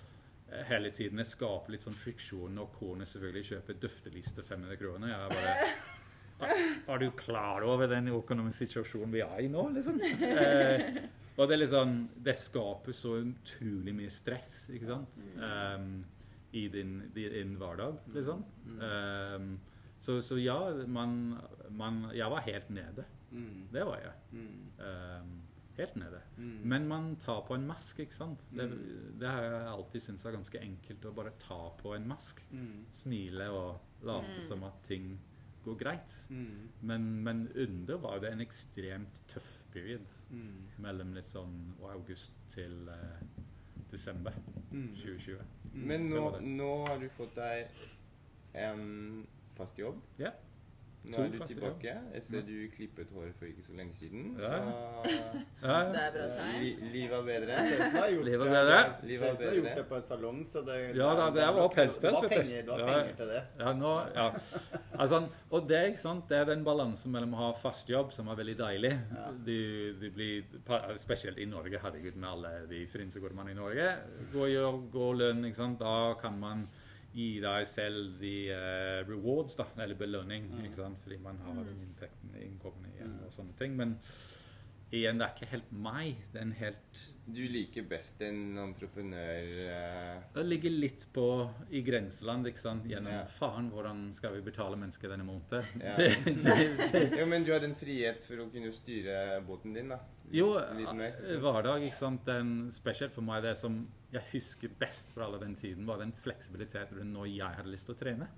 [0.49, 5.07] eh, hele tiden skape litt sånn friksjon når kone selvfølgelig kjøper dufteliste 500 kroner.
[5.09, 5.73] Jeg bare
[6.45, 10.01] er, du klar over den økonomiske situasjonen vi er i nå, liksom?
[10.03, 10.99] Eh,
[11.37, 11.95] og det er liksom
[12.25, 15.17] Det skaper så utrolig mye stress, ikke sant?
[15.37, 16.05] Um,
[16.57, 18.45] I din, din hverdag, liksom.
[18.81, 19.51] Um,
[19.99, 21.37] så, så ja, man,
[21.73, 23.05] man Jeg var helt nede.
[23.73, 24.41] Det var jeg.
[24.79, 25.37] Um,
[25.77, 26.21] helt nede.
[26.37, 28.45] Men man tar på en mask, ikke sant?
[28.55, 28.69] Det,
[29.19, 32.41] det har jeg alltid syntes er ganske enkelt å bare ta på en mask.
[32.93, 35.17] Smile og late som at ting
[35.67, 36.15] går greit.
[36.29, 36.69] Mm.
[36.81, 40.63] Men, men under var det en ekstremt tøff period Mm.
[40.83, 41.57] mellom litt sånn
[41.91, 43.21] august til eh,
[43.91, 44.33] desember
[44.71, 44.89] Mm.
[44.95, 45.37] 2020.
[45.73, 47.67] Men nå, nå har du fått deg
[48.57, 49.25] en
[49.55, 50.01] fast jobb.
[50.19, 50.31] Ja.
[51.07, 51.91] Nå To er du tilbake.
[52.13, 54.35] Jeg ser du klippet håret for ikke så lenge siden.
[54.41, 54.57] Ja.
[54.59, 55.13] Så
[55.63, 57.55] Ja, Det er bra li, livet er bedre.
[58.11, 59.53] Livet det- bedre.
[59.55, 62.71] Gjort det på en salong, så det Ja da, det var pelspels, vet du.
[62.71, 62.85] har Ja.
[62.85, 63.43] penger til det.
[63.59, 64.31] Ja, nå, ja.
[64.99, 68.27] Altså, og det, ikke sant, det er den balansen mellom å ha fast jobb, som
[68.27, 69.31] er veldig deilig Ja.
[69.45, 70.43] du, du blir,
[70.97, 73.95] Spesielt i Norge, herregud, med alle de frynsegårdene i Norge.
[74.33, 75.79] Gå og gjør, god lønn, ikke sant.
[75.79, 76.67] Da kan man
[77.17, 80.99] gi deg selv de uh, rewards, da, eller belønning, ikke sant?
[81.03, 83.73] fordi man har den inntekten, innkommende igjen og sånne ting.
[83.79, 83.95] Men
[84.93, 86.19] igjen, det er ikke helt meg.
[86.31, 91.25] Det er en helt Du liker best en entreprenør eh, Det ligger litt på
[91.75, 92.85] i grenseland, ikke sant?
[92.87, 93.25] Gjennom Ja.
[93.27, 95.65] faen, hvordan skal vi betale mennesker denne måneden?
[95.83, 95.93] Ja.
[95.97, 99.89] Det- det- det- Jo, men du hadde en frihet for å kunne styre båten din,
[99.91, 99.99] da.
[100.31, 101.19] Jo, Litt mer.
[101.41, 102.23] hverdag, ikke sant.
[102.25, 106.13] Den, spesielt for meg, det som jeg husker best fra all den tiden, var den
[106.15, 108.29] fleksibiliteten når jeg hadde lyst til å trene.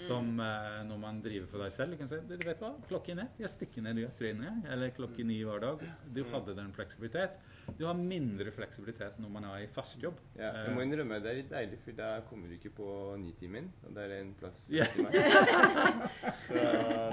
[0.00, 1.92] Som eh, når man driver for deg selv.
[1.92, 4.62] Du kan si du vet hva, klokken ett, jeg stikker ned trening.
[4.72, 5.82] Eller klokken ni hver dag.
[6.14, 7.36] Du hadde den fleksibilitet.
[7.78, 10.16] Du har mindre fleksibilitet når man er i fast jobb.
[10.36, 12.88] Ja, Eh, jeg må innrømme det er litt deilig, for da kommer du ikke på
[13.20, 13.68] nitimen.
[13.86, 14.84] Og det er en plass Ja.
[14.94, 15.14] til meg.
[16.48, 16.62] Så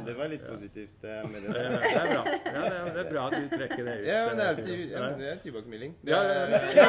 [0.06, 1.66] det var litt positivt eh, med Det det.
[1.66, 2.24] er, det er bra.
[2.30, 4.08] Ja, det, er, det er bra at du trekker det ut.
[4.10, 5.94] Ja, men det er alltid ja, men det er tilbakemelding.
[6.10, 6.88] Ja, ja, ja,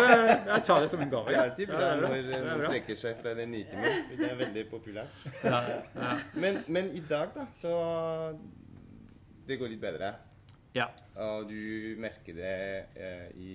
[0.55, 1.27] jeg tar det som en gave.
[1.29, 4.01] det er alltid bra det når noen trekker seg fra den nitimen.
[4.17, 5.21] Det er veldig populært.
[5.45, 5.61] Ja,
[5.95, 6.17] ja.
[6.35, 7.73] Men, men i dag, da, så
[9.49, 10.15] Det går litt bedre.
[10.75, 10.87] ja.
[11.25, 12.57] Og du merker det
[12.97, 13.55] eh, i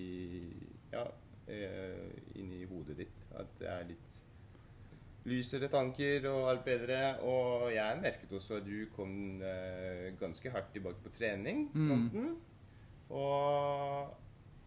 [0.92, 1.06] Ja,
[1.48, 3.26] eh, inni hodet ditt.
[3.36, 4.22] At det er litt
[5.26, 7.00] lysere tanker og alt bedre.
[7.26, 11.70] Og jeg merket også at du kom eh, ganske hardt tilbake på trening.
[11.74, 12.36] Mm.
[13.10, 13.75] Og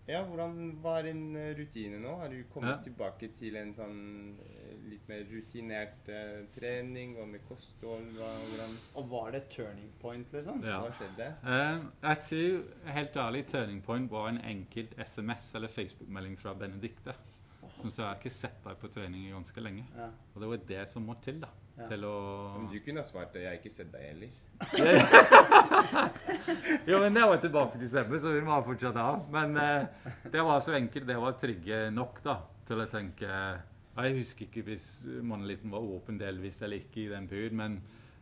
[0.08, 2.14] ja, hvordan var en rutine nå?
[2.22, 2.82] Har du kommet Ja.
[2.88, 3.98] tilbake til en sånn
[4.40, 8.06] eh, litt mer rutinert uh, trening og med kosthold?
[8.16, 10.62] Hva, hvordan, Og var det turning point, liksom?
[10.64, 10.80] Ja.
[10.80, 11.28] hva skjedde?
[11.44, 17.14] Uh, jeg tror helt ærlig turning point var en enkelt SMS eller Facebook-melding fra Benedicte.
[17.78, 19.84] Som sa jeg har ikke sett deg på trening i ganske lenge.
[19.94, 20.08] Ja.
[20.34, 21.48] Og det var det som må til da.
[21.78, 21.86] Ja.
[21.86, 22.14] Til å
[22.56, 24.30] Men du kunne ha svart at Jeg har ikke sett deg heller.
[26.88, 29.10] Jo, men det var tilbake til desember, så vi må fortsatt ha.
[29.32, 31.06] Men eh, det var så enkelt.
[31.08, 32.38] Det var trygge nok da,
[32.68, 33.28] til å tenke
[33.98, 34.88] Jeg husker ikke hvis
[35.26, 37.78] monolitten var åpen delvis eller ikke i den perioden, men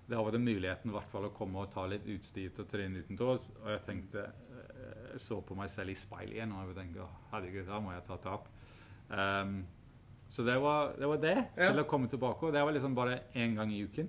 [0.07, 3.03] da var det muligheten i hvert fall å komme og ta litt utstyr å trene
[3.03, 3.49] utendørs.
[3.65, 7.03] Og jeg tenkte eh, Jeg så på meg selv i speilet igjen, og jeg tenkte
[7.07, 8.47] «Å, herregud, da må jeg ta tap.
[9.11, 9.59] Um,
[10.29, 11.69] så det var det, var det Ja.
[11.71, 12.47] til å komme tilbake.
[12.49, 14.09] Og det var liksom bare én gang i uken.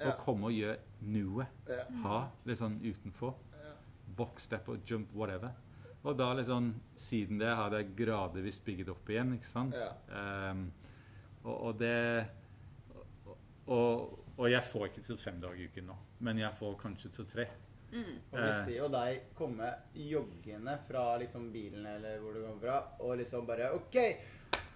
[0.00, 0.10] Ja.
[0.14, 0.78] Å komme og gjøre
[1.12, 1.46] noe.
[1.68, 1.84] Ja.
[2.04, 3.34] Ha litt sånn utenfor.
[4.16, 5.52] Box, step og jump, whatever.
[6.02, 9.76] Og da liksom, siden det har jeg gradvis bygget opp igjen, ikke sant?
[9.76, 9.90] Ja.
[10.16, 10.70] Ehm,
[11.44, 12.26] og, og det
[13.70, 17.12] og, og jeg får ikke til fem dager i uken nå, men jeg får kanskje
[17.18, 17.46] til tre.
[17.90, 18.64] Og vi Eh.
[18.64, 23.46] ser jo deg komme joggende fra liksom bilen eller hvor du kommer fra, og liksom
[23.46, 23.96] bare OK,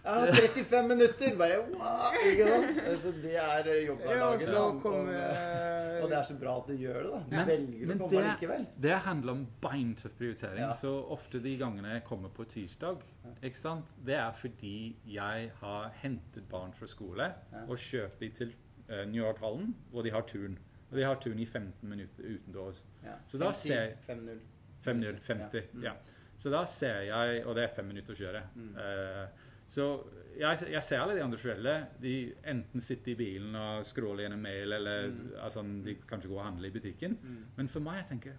[0.05, 1.37] Har 35 minutter!
[1.41, 2.17] Bare wow!
[2.29, 2.81] Ikke sant?
[2.91, 4.41] Altså, det er Ja, og jobbhverdagen.
[4.41, 4.89] Ja, da.
[4.91, 7.21] Og, eh, og det er så bra at du gjør det, da.
[7.31, 8.67] Du Men- velger men å komme det- likevel.
[8.85, 10.59] Det handler om beintøff prioritering.
[10.61, 10.73] Ja.
[10.73, 13.01] Så ofte de gangene jeg kommer på tirsdag,
[13.43, 13.95] ikke sant?
[14.05, 17.33] det er fordi jeg har hentet barn fra skole
[17.69, 18.53] og kjørt dem til
[18.91, 20.59] uh, New York-hallen, hvor de har turn.
[20.91, 22.85] Og de har turn i 15 minutter utendørs.
[23.03, 23.15] Ja.
[23.27, 24.39] Så da 5-10, ser- 5-0.
[24.85, 25.55] 5-0, 50.
[25.55, 25.61] Ja.
[25.73, 25.83] Mm.
[25.83, 25.93] Ja.
[26.37, 28.43] Så da ser jeg Og det er fem minutter å kjøre.
[28.55, 28.77] Mm.
[28.77, 29.27] Eh,
[29.67, 30.05] så
[30.39, 31.75] jeg, jeg ser alle de andre foreldre.
[32.03, 35.31] De enten sitter i bilen og scroller gjennom mail, eller Mm.
[35.41, 37.19] altså, de kanskje går og handler i butikken.
[37.23, 37.45] Mm.
[37.57, 38.33] Men for meg, jeg tenker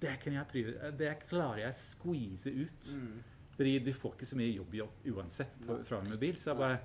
[0.00, 2.90] det, kan jeg det klarer jeg å squeeze ut.
[2.96, 3.22] Mm.
[3.56, 6.36] Fordi de får ikke så mye jobb, jobb uansett på, fra en mobil.
[6.40, 6.78] Så jeg bare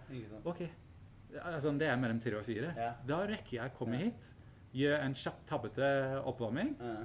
[0.46, 0.62] OK.
[1.42, 2.74] Altså, det er mellom tre og fire.
[2.78, 2.90] Ja.
[3.08, 4.06] Da rekker jeg å komme Ja.
[4.06, 4.26] hit,
[4.76, 6.76] gjøre en kjapp, tabbete oppvarming.
[6.80, 6.96] Ja.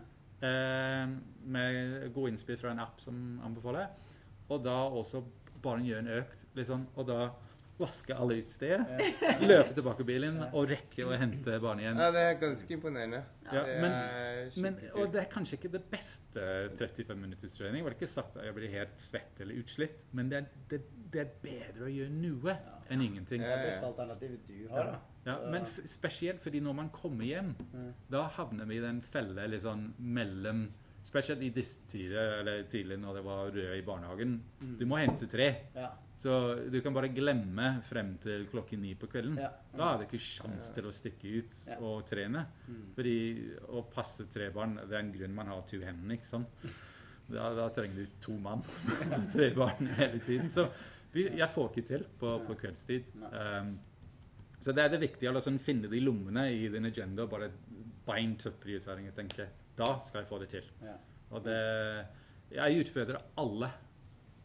[0.43, 1.07] Eh,
[1.45, 3.89] med gode innspill fra en app som anbefaler.
[4.51, 5.23] Og da også
[5.63, 7.31] bare gjøre en økt, liksom, og da
[7.81, 8.83] vaske alle utsteder.
[9.23, 9.31] Ja.
[9.51, 10.51] Løpe tilbake bilen Ja.
[10.53, 11.97] og rekke å hente barnet igjen.
[12.03, 13.23] Ja, det er ganske imponerende.
[13.51, 16.45] Ja, det men- er Men, og det er kanskje ikke det beste
[16.77, 17.81] 35 minutters trening.
[17.81, 20.83] Det var ikke sagt at jeg blir helt svett eller utslitt, men det er, det,
[21.15, 22.59] det er bedre å gjøre noe
[22.91, 23.41] enn ingenting.
[23.41, 25.01] Det Ja, er beste alternativet du har, da.
[25.25, 27.95] Ja, men f spesielt fordi når man kommer hjem, Mm.
[28.11, 30.67] da havner vi i den felle sånn mellom
[31.03, 34.35] Spesielt i disse tider, eller tidlig når det var rød i barnehagen.
[34.61, 34.75] Mm.
[34.79, 35.49] Du må hente tre.
[35.75, 35.89] Ja.
[36.21, 36.35] Så
[36.69, 39.39] du kan bare glemme frem til klokken ni på kvelden.
[39.41, 39.49] Ja.
[39.73, 42.45] Da er det ikke sjans til å stikke ut og trene.
[42.69, 42.83] Mm.
[42.99, 43.17] Fordi
[43.73, 46.65] å passe tre barn, det er en grunn man har to hender, ikke sant?
[47.31, 48.65] Da, da trenger du to mann.
[49.33, 50.49] tre barn hele tiden.
[50.51, 50.65] Så
[51.13, 53.07] vi, jeg får ikke til på, på kveldstid.
[53.31, 53.77] Um,
[54.61, 57.25] så det er det viktige å liksom finne de lommene i din agenda.
[57.25, 57.53] og Bare
[58.07, 59.07] beintøff prioritering.
[59.09, 60.65] Jeg tenker, da skal jeg få det til.
[60.83, 60.97] Ja.
[61.31, 62.07] Og det,
[62.51, 63.71] jeg utfordrer alle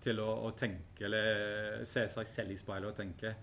[0.02, 3.36] til å, å tenke, eller se seg selv i speilet og tenke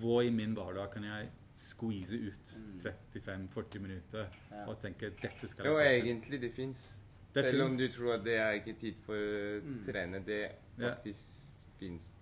[0.00, 2.78] Hvor i min hverdag kan jeg squeeze ut Mm.
[2.84, 4.64] 35-40 minutter Ja.
[4.68, 5.88] og tenke dette skal jeg få til.
[5.98, 6.96] Jo, egentlig det fins.
[7.34, 9.84] Det Selv om du tror at det er ikke tid for å Mm.
[9.86, 10.90] trene, det Ja.
[10.94, 12.12] faktisk fins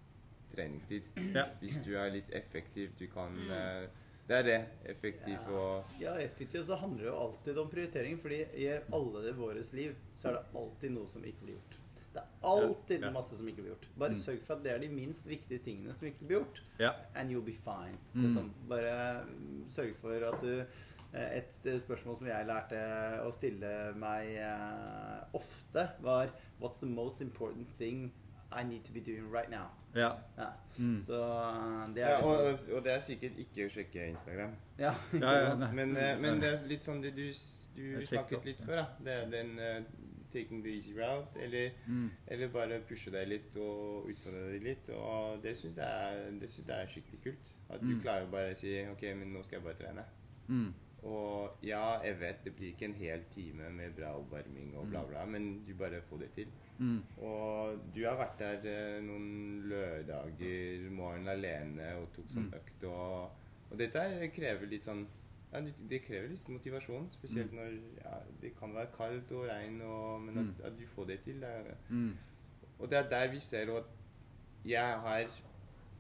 [0.54, 1.02] treningstid.
[1.34, 1.44] Ja.
[1.60, 3.88] Hvis du er litt effektiv, du kan Mm.
[4.28, 4.58] Det er det.
[4.90, 5.50] Effektiv Ja.
[5.54, 8.18] og Ja, effektivt så handler det jo alltid om prioritering.
[8.20, 11.76] fordi i alle det våres liv så er det alltid noe som ikke blir gjort.
[12.16, 13.86] Det er alltid Ja, masse som ikke blir gjort.
[13.98, 14.16] Bare Mm.
[14.16, 16.60] sørg for at det er de minst viktige tingene som ikke blir gjort.
[16.80, 16.92] Ja.
[17.14, 17.98] And you'll be fine.
[18.14, 18.22] Mm.
[18.22, 18.52] Liksom.
[18.68, 20.64] Bare mm, sørg for at du
[21.14, 26.28] eh, Et spørsmål som jeg lærte å stille meg eh, ofte, var
[26.60, 28.12] What's the most important thing
[28.52, 29.66] I need to be doing right now?
[29.94, 30.12] Ja.
[30.36, 30.50] Ja.
[30.78, 31.00] Mm.
[31.00, 34.52] Så eh, det er ja, og, liksom og det er sikkert ikke å sjekke Instagram.
[34.78, 34.92] Ja.
[35.24, 35.70] Ja, ja, nei.
[35.74, 37.24] Men, eh, men det er litt sånn det du,
[37.76, 38.86] du snakket litt for før, da.
[39.04, 39.80] Det er den uh,
[40.30, 42.10] taking the easy route, eller, Mm.
[42.26, 44.90] eller bare pushe deg litt og utfordre deg litt.
[44.94, 47.52] Og det syns jeg, er- det synes jeg er skikkelig kult.
[47.70, 48.00] At du Mm.
[48.02, 50.04] klarer bare å si OK, men nå skal jeg bare trene.
[50.48, 50.74] Mm.
[51.06, 55.02] Og ja, jeg vet det blir ikke en hel time med bra oppvarming og bla,
[55.04, 55.08] Mm.
[55.10, 56.48] bla, men du bare får det til.
[56.78, 57.02] Mm.
[57.22, 62.54] Og du har vært der eh, noen lørdager morgen alene og tok sånn Mm.
[62.58, 62.84] økt.
[62.84, 63.30] Og,
[63.70, 65.06] og dette her krever litt sånn
[65.52, 67.56] ja, det- krever litt motivasjon, spesielt Mm.
[67.56, 70.54] når ja, det kan være kaldt og regn, og, men Mm.
[70.58, 71.42] at, at du får det til.
[71.44, 72.16] Er, Mm.
[72.80, 73.84] og det er der vi ser at
[74.64, 75.26] jeg har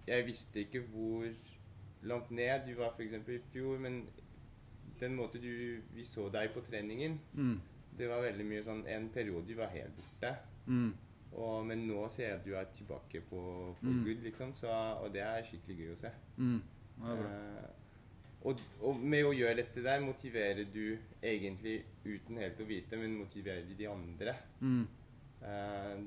[0.08, 1.24] Jeg visste ikke hvor
[2.02, 3.28] langt ned du var f.eks.
[3.28, 4.08] i fjor, men
[5.00, 7.60] den måten du, vi så deg på treningen, Mm.
[7.98, 10.36] det var veldig mye sånn En periode du var helt borte.
[10.66, 10.92] Mm.
[11.32, 14.04] Og, men nå ser jeg at du er tilbake på på Mm.
[14.04, 14.54] good, liksom.
[14.54, 14.68] Så,
[15.02, 16.10] og det er skikkelig gøy å se.
[16.38, 16.62] Mm.
[17.02, 17.68] Eh,
[18.46, 23.16] og, og med å gjøre dette der motiverer du egentlig, uten helt å vite, men
[23.18, 24.34] motiverer de andre.
[24.60, 24.86] Mm.
[25.46, 25.98] Eh,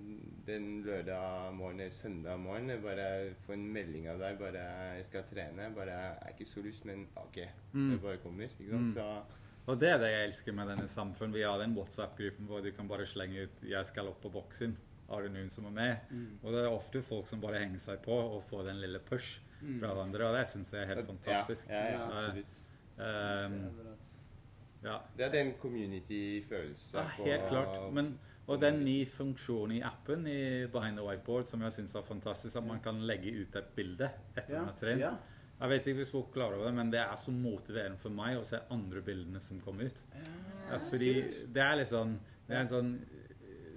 [0.48, 3.06] den lørdag morgen eller søndag morgen jeg bare
[3.46, 4.64] få en melding av deg bare
[4.98, 7.38] 'Jeg skal trene.' Bare 'Jeg er ikke så lyst, men OK,
[7.74, 7.92] Mm.
[7.92, 8.82] jeg bare kommer.' Ikke sant?
[8.82, 8.94] Mm.
[8.94, 9.22] Så
[9.68, 11.34] Og det er det jeg elsker med denne samfunnet.
[11.34, 14.76] Vi har den WhatsApp-gruppen hvor du kan bare slenge ut 'Jeg skal opp på boksen'.
[15.10, 15.98] Har du noen som er med?
[16.12, 16.40] Mm.
[16.44, 19.40] Og det er ofte folk som bare henger seg på og får den lille push
[19.62, 19.80] Mm.
[19.80, 20.26] fra hverandre.
[20.26, 21.70] Og det syns jeg er helt fantastisk.
[21.70, 22.62] Ja, ja, ja, absolutt.
[22.98, 23.70] Um,
[24.84, 24.98] ja.
[25.18, 26.94] Det er den community-følelsen.
[27.00, 27.94] ja, helt klart.
[27.94, 31.76] Men, og det er en ny funksjon i appen i Behind the Whiteboard som jeg
[31.76, 35.04] syns er fantastisk, at man kan legge ut et bilde etter man har trent.
[35.04, 35.12] Ja.
[35.60, 38.38] Jeg vet ikke hvis folk klarer over det, men det er så motiverende for meg
[38.40, 39.98] å se andre bildene som kommer ut.
[40.70, 41.10] Ja, fordi
[41.52, 42.92] det er litt sånn Det er en sånn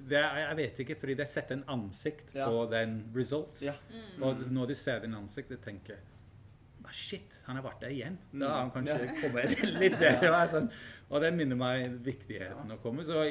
[0.08, 2.48] det er, Jeg vet ikke, fordi det setter en ansikt Ja.
[2.50, 3.60] på den result.
[3.62, 3.74] Ja.
[4.20, 6.02] Og når du ser den ansiktet, tenker jeg,
[6.90, 8.18] shit, han har vært der igjen.
[8.32, 10.30] Da har han kanskje kommet litt bedre.
[10.42, 10.70] og Sånn.
[11.12, 13.04] Og det minner meg viktigheten å komme.
[13.04, 13.22] Så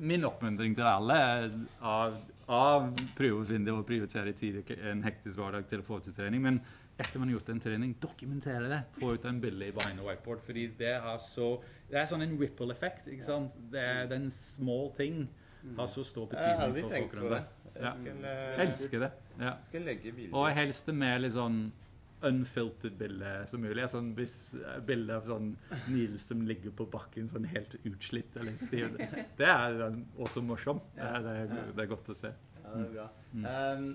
[0.00, 1.50] min oppmuntring til alle er
[1.82, 2.14] av,
[2.48, 2.88] av
[3.18, 6.14] prøve å finne det og prioritere tid i en hektisk hverdag til å få til
[6.14, 6.40] trening.
[6.46, 6.60] Men
[6.96, 8.80] etter man har gjort en trening, dokumentere det.
[9.00, 10.40] Få ut en bilde i behind the whiteboard.
[10.46, 11.56] Fordi det har så
[11.90, 13.08] Det er sånn en ripple-effekt.
[13.10, 13.52] ikke sant?
[13.70, 15.26] Det er den small ting
[15.76, 17.52] har så stor betydning for folk på rundt deg.
[17.74, 17.90] Jeg Ja.
[18.30, 19.10] eh, Elsker det.
[19.40, 19.56] Ja.
[19.66, 20.12] skal legge.
[20.32, 21.72] Og helst det med litt sånn
[22.24, 23.84] unfiltered bilde som mulig.
[23.92, 25.52] Sånn eh, bilde av sånn
[25.90, 28.98] Niels som ligger på bakken sånn helt utslitt eller stiv.
[29.38, 30.86] Det er eh, også morsomt.
[30.96, 32.32] Det er, det, er, det er godt å se.
[32.62, 33.08] Ja, det er bra.
[33.34, 33.46] Mm.
[33.46, 33.88] Um,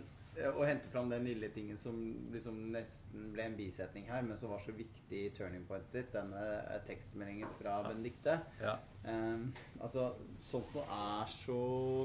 [0.48, 1.98] å hente fram den lille tingen som
[2.32, 6.12] liksom nesten ble en bisetning her, men som var så viktig i turning pointet ditt,
[6.14, 8.38] denne eh, tekstmeldingen fra Benedicte.
[8.62, 8.78] Ja.
[9.04, 9.50] Um,
[9.82, 10.12] altså,
[10.44, 11.60] sånt noe er så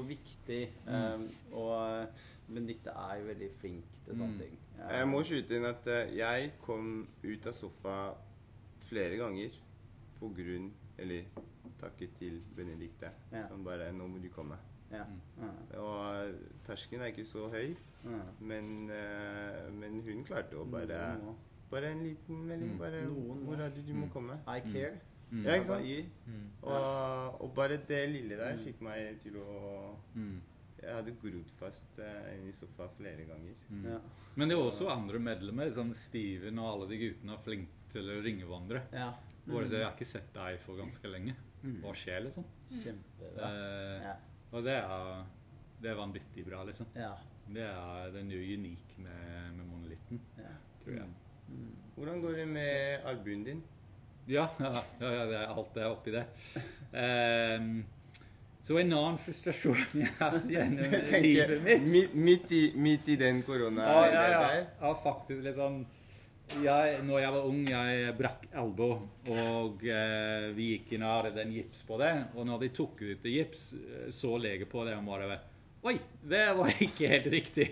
[0.09, 0.61] viktig.
[0.87, 4.39] Um, og Benedicte er jo veldig flink til sånne Mm.
[4.39, 4.57] ting.
[4.89, 8.13] Jeg må skyte inn at eh, jeg kom ut av sofa
[8.89, 9.49] flere ganger
[10.19, 11.23] på grunn Eller
[11.81, 13.47] takket til Benedicte, Ja.
[13.47, 14.55] som bare 'Nå må du komme'.
[14.91, 15.03] Ja.
[15.03, 15.43] Mm.
[15.73, 15.79] Ja.
[15.81, 16.33] Og
[16.67, 18.19] terskelen er ikke så høy, Ja.
[18.39, 21.17] men, eh, men hun klarte å bare
[21.71, 22.71] Bare en liten melding.
[22.71, 22.77] Mm.
[22.79, 24.09] Bare Noen 'Hvor er det du må Mm.
[24.11, 24.99] komme?' I care.
[25.31, 25.43] Mm.
[25.43, 25.85] Ja, ikke sant?
[26.27, 26.49] Mm.
[26.61, 30.39] Og, og bare det lille der fikk meg til å Mm.
[30.81, 33.55] Jeg hadde grodd fast eh, i sofa flere ganger.
[33.69, 33.85] Mm.
[33.89, 33.99] Ja.
[34.35, 38.11] Men det er også andre medlemmer, som Steven og alle de guttene, er flinke til
[38.11, 38.81] å ringe hverandre.
[38.93, 39.13] Ja.
[39.45, 41.35] Bare så 'Jeg har ikke sett deg for ganske lenge'.
[41.63, 41.81] Mm.
[41.81, 42.45] Hva skjer, liksom?
[42.71, 43.49] Kjempebra.
[43.49, 44.15] Eh, Ja.
[44.51, 45.25] og det er,
[45.81, 46.87] det er vanvittig bra, liksom.
[46.95, 47.13] Ja.
[47.47, 50.53] Det er, den er jo unik med, med monolitten, ja.
[50.83, 51.07] tror jeg.
[51.47, 51.75] Mm.
[51.95, 53.63] Hvordan går det med albuen din?
[54.27, 56.25] Ja, ja, ja, ja det er alt er oppi det.
[56.95, 57.85] Ehm,
[58.65, 63.19] så en annen frustrasjon jeg har hatt gjennom livet mitt midt, midt, i, midt i
[63.21, 64.41] den korona Ja, ja, ja.
[64.47, 64.65] der.
[64.81, 65.83] ja, faktisk litt sånn
[66.61, 68.89] jeg, når jeg var ung, jeg brakk elbo,
[69.33, 72.11] og eh, vi gikk inn og hadde en gips på det.
[72.37, 75.39] Og når de tok ut det gips, eh, så lege på det og bare
[75.85, 77.67] Oi, det var ikke helt riktig.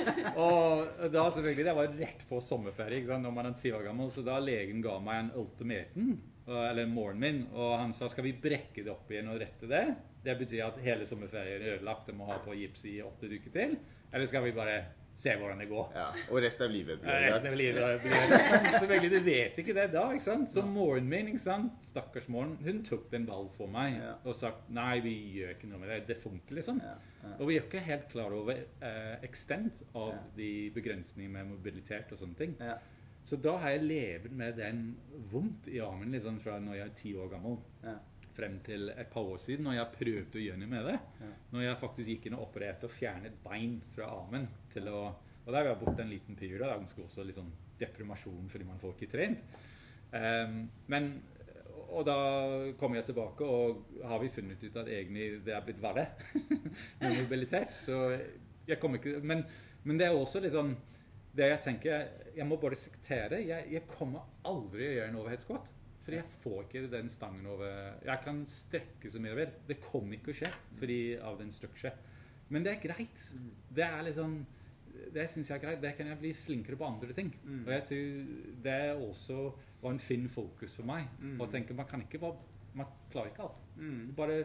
[0.40, 3.24] og da selvfølgelig, det var rett før sommerferie ikke sant?
[3.24, 6.10] når man er ti år gammel, så da legen ga meg en ultimatum,
[6.48, 9.68] eh, eller moren min, og han sa skal vi brekke det opp igjen og rette
[9.70, 9.86] det?
[10.24, 13.50] Det betyr at hele sommerferien er ødelagt, og må ha på gips i åtte uker
[13.52, 13.78] til.
[14.12, 14.78] Eller skal vi bare
[15.14, 15.92] se hvordan det går?
[15.94, 17.60] Ja, og resten av livet blir Ja, resten av ødelagt.
[17.60, 20.48] livet blir selvfølgelig, du vet ikke det da, ikke sant?
[20.50, 21.72] Så moren min, ikke sant?
[21.84, 24.14] stakkars moren, hun tok den ball for meg Ja.
[24.24, 26.00] og sagt nei, vi gjør ikke noe med det.
[26.08, 26.80] Det funker, liksom.
[26.82, 26.96] Ja.
[27.38, 32.18] Og vi er ikke helt klar over uh, extent av de begrensningene med mobilitet og
[32.18, 32.56] sånne ting.
[32.60, 32.78] Ja.
[33.24, 34.96] Så da har jeg levd med den
[35.30, 37.94] vondt i armen liksom fra når jeg er ti år gammel Ja.
[38.34, 40.96] Frem til et par år siden, når jeg prøvde å gjøre noe med det.
[41.20, 41.30] Ja.
[41.54, 45.04] Når jeg faktisk gikk inn og opererte og fjernet bein fra armen til å
[45.44, 46.64] Og der var jeg borte en liten periode.
[46.64, 49.42] Det er ganske også litt sånn deprimasjon fordi man får ikke trent.
[50.14, 51.10] Um, men
[51.90, 52.16] Og da
[52.80, 56.06] kommer jeg tilbake, og har vi funnet ut at egentlig det er blitt verre
[57.02, 57.76] med mobilitet.
[57.76, 58.16] Så
[58.66, 59.44] jeg kommer ikke Men,
[59.84, 60.74] men det er også litt sånn
[61.36, 63.42] det jeg tenker, Jeg må bare sektere.
[63.42, 65.70] Jeg, jeg kommer aldri å gjøre en overheadssquat.
[66.04, 67.66] For jeg får ikke den stangen over
[68.04, 69.54] Jeg kan strekke så mye jeg vil.
[69.70, 71.92] Det kommer ikke å skje fordi av den structure.
[72.52, 73.22] Men det er greit.
[73.74, 74.34] Det er liksom
[75.14, 75.80] Det syns jeg er greit.
[75.82, 77.32] Det kan jeg bli flinkere på andre ting.
[77.44, 77.62] Mm.
[77.66, 79.38] Og jeg tror det også
[79.82, 81.08] var en fin fokus for meg.
[81.20, 81.40] Mm.
[81.40, 82.36] Å tenke man kan ikke bare
[82.74, 83.64] Man klarer ikke alt.
[83.78, 84.14] Mm.
[84.16, 84.38] Bare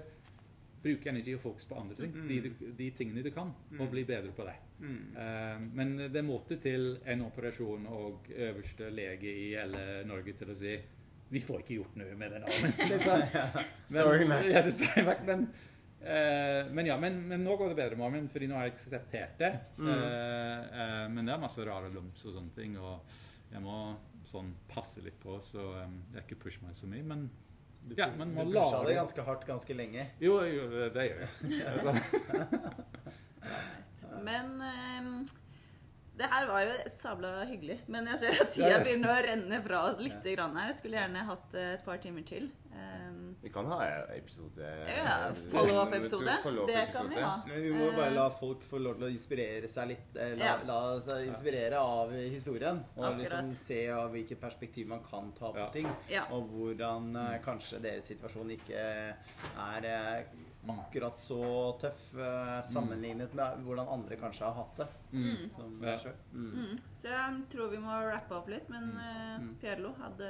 [0.80, 2.14] bruke energi og fokus på andre ting.
[2.16, 2.28] Mm.
[2.30, 3.90] De, de tingene du kan, og Mm.
[3.92, 4.54] bli bedre på det.
[4.86, 10.56] Eh, men det måtte til en operasjon og øverste lege i hele Norge til å
[10.56, 10.78] si
[11.30, 12.78] vi får ikke gjort noe med den armen.
[12.92, 13.26] Liksom.
[13.34, 14.46] Men, Sorry, Mac.
[14.50, 15.44] Ja, det sorry, Mac, men,
[16.02, 18.78] uh, men ja, men, men nå går det bedre med armen, fordi nå har jeg
[18.78, 19.52] akseptert det.
[19.78, 19.90] Mm.
[19.90, 20.00] Uh,
[20.84, 23.20] eh, men det er masse rare lumps og sånne ting, og
[23.54, 23.78] jeg må
[24.30, 27.06] sånn passe litt på, så um, jeg ikke pusher meg så mye.
[27.06, 27.30] Men
[27.80, 30.04] Du, Ja, men du pusha det ganske hardt ganske lenge.
[30.22, 31.32] jo, jo det, det gjør jeg.
[31.72, 31.94] Altså,
[34.26, 35.14] Men ehm,
[36.20, 37.80] det her var jo sabla hyggelig.
[37.88, 40.72] Men jeg ser at tida begynner å renne fra oss litt grann her.
[40.74, 42.50] Jeg skulle gjerne hatt eh, et par timer til.
[42.80, 43.78] Um, Vi kan ha
[44.14, 46.36] episode ja, Follow-up-episode.
[46.70, 47.32] Det kan vi ha.
[47.48, 50.16] Men vi må bare la folk få lov til å inspirere seg litt.
[50.16, 50.58] eh, La, Ja.
[50.68, 52.84] la seg inspirere av historien.
[52.96, 53.20] Og Akkurat.
[53.24, 55.70] liksom se av hvilket perspektiv man kan ta på Ja.
[55.70, 55.90] ting.
[56.10, 56.26] Ja.
[56.32, 58.86] Og hvordan eh, kanskje deres situasjon ikke
[59.58, 60.24] er eh,
[60.84, 61.40] akkurat så
[61.82, 64.88] tøff uh, sammenlignet med hvordan andre kanskje har hatt det.
[65.14, 65.50] mm.
[65.56, 65.92] Som Ja.
[65.92, 66.16] deg selv.
[66.34, 66.52] Mm.
[66.54, 66.78] Mm.
[66.96, 68.70] Så jeg tror vi må rappe opp litt.
[68.70, 69.56] Men uh, Mm.
[69.62, 70.30] Pierlo hadde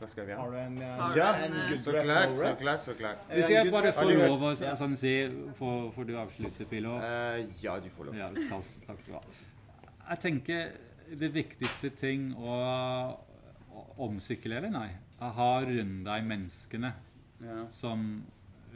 [0.00, 0.40] Hva skal vi ha?
[0.40, 3.18] Har du en, uh, ja, en, en eh, Så klart, så klart, så klart.
[3.28, 5.14] Eh, Hvis jeg bare får lov å sånn si
[5.58, 6.94] Får får du avslutte, Pilo?
[6.98, 8.16] Uh, ja, du får lov.
[8.16, 9.22] Ja, takk, takk skal du ha.
[10.10, 10.72] Jeg tenker
[11.20, 12.56] det viktigste ting å,
[13.74, 14.88] å eller nei,
[15.20, 16.92] å ha rundt deg menneskene
[17.40, 17.62] Ja.
[17.68, 18.22] som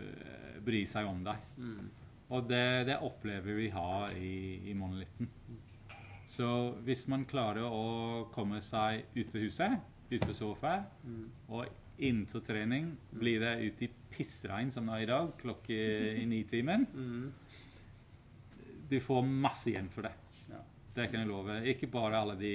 [0.00, 1.36] eh, bryr seg om deg.
[1.58, 1.90] Mm.
[2.34, 5.28] Og det, det opplever vi ha i, i monolitten.
[6.26, 6.46] Så
[6.86, 9.80] hvis man klarer å komme seg ut av huset,
[10.10, 11.26] ut av sofa, Mm.
[11.48, 11.66] og
[11.98, 15.76] inn til trening, blir det ut i pissregn som det er i dag, klokke
[16.22, 17.32] i nitimen, Mm.
[18.88, 20.12] du får masse igjen for det.
[20.50, 20.60] Ja.
[20.94, 21.56] Det kan jeg love.
[21.70, 22.52] Ikke bare alle de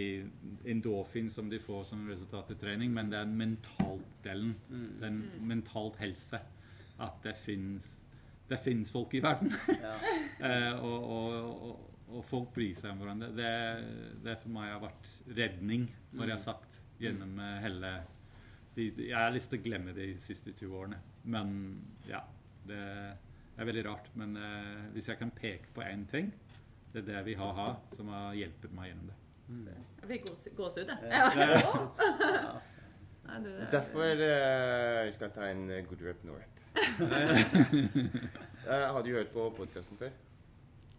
[0.69, 4.53] endorfin som du får som resultat av trening, men den mentalt delen.
[4.69, 4.87] Mm.
[5.01, 5.17] Den
[5.49, 6.39] mentalt helse.
[6.99, 7.35] At det
[8.59, 9.53] fins folk i verden.
[9.79, 9.95] Ja.
[10.39, 11.33] Eh, og, og,
[11.67, 11.79] og,
[12.15, 13.27] og folk bryr seg om hverandre.
[13.35, 13.49] Det,
[14.23, 15.83] det for meg har vært redning,
[16.15, 17.89] når jeg har sagt, gjennom eh, hele
[18.77, 21.01] de, Jeg har lyst til å glemme de siste to årene.
[21.27, 21.51] Men
[22.07, 22.21] ja.
[22.69, 24.07] Det er veldig rart.
[24.15, 26.31] Men eh, hvis jeg kan peke på én ting,
[26.93, 29.17] det er det vi har her, som har hjulpet meg gjennom det.
[29.99, 31.11] Jeg fikk gås- gåsehud, jeg.
[31.11, 31.27] Ja.
[32.39, 32.55] Ja.
[33.27, 36.55] Nei, det- Derfor uh, vi skal ta en eh, good rep, no rep.
[36.55, 36.58] Eh,
[38.95, 40.15] har du hørt på podkasten før?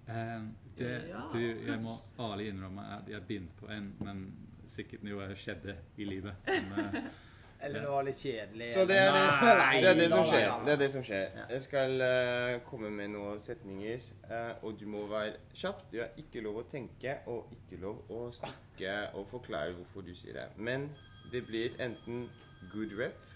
[0.09, 0.43] Eh,
[0.79, 0.93] det,
[1.33, 4.23] du, jeg må ærlig innrømme at jeg begynte på en, men
[4.71, 6.47] sikkert noe skjedde i livet.
[6.47, 7.03] Som, eh,
[7.63, 8.69] Eller det var litt kjedelig.
[8.73, 9.25] Så det er det,
[9.83, 10.47] det, er det som skjer.
[10.65, 11.41] Det er det som skjer.
[11.51, 15.85] Jeg skal eh, komme med noen setninger, eh, og du må være kjapp.
[15.93, 20.15] Du har ikke lov å tenke og ikke lov å snakke og forklare hvorfor du
[20.17, 20.47] sier det.
[20.57, 20.89] Men
[21.33, 22.25] det blir enten
[22.73, 23.29] good rep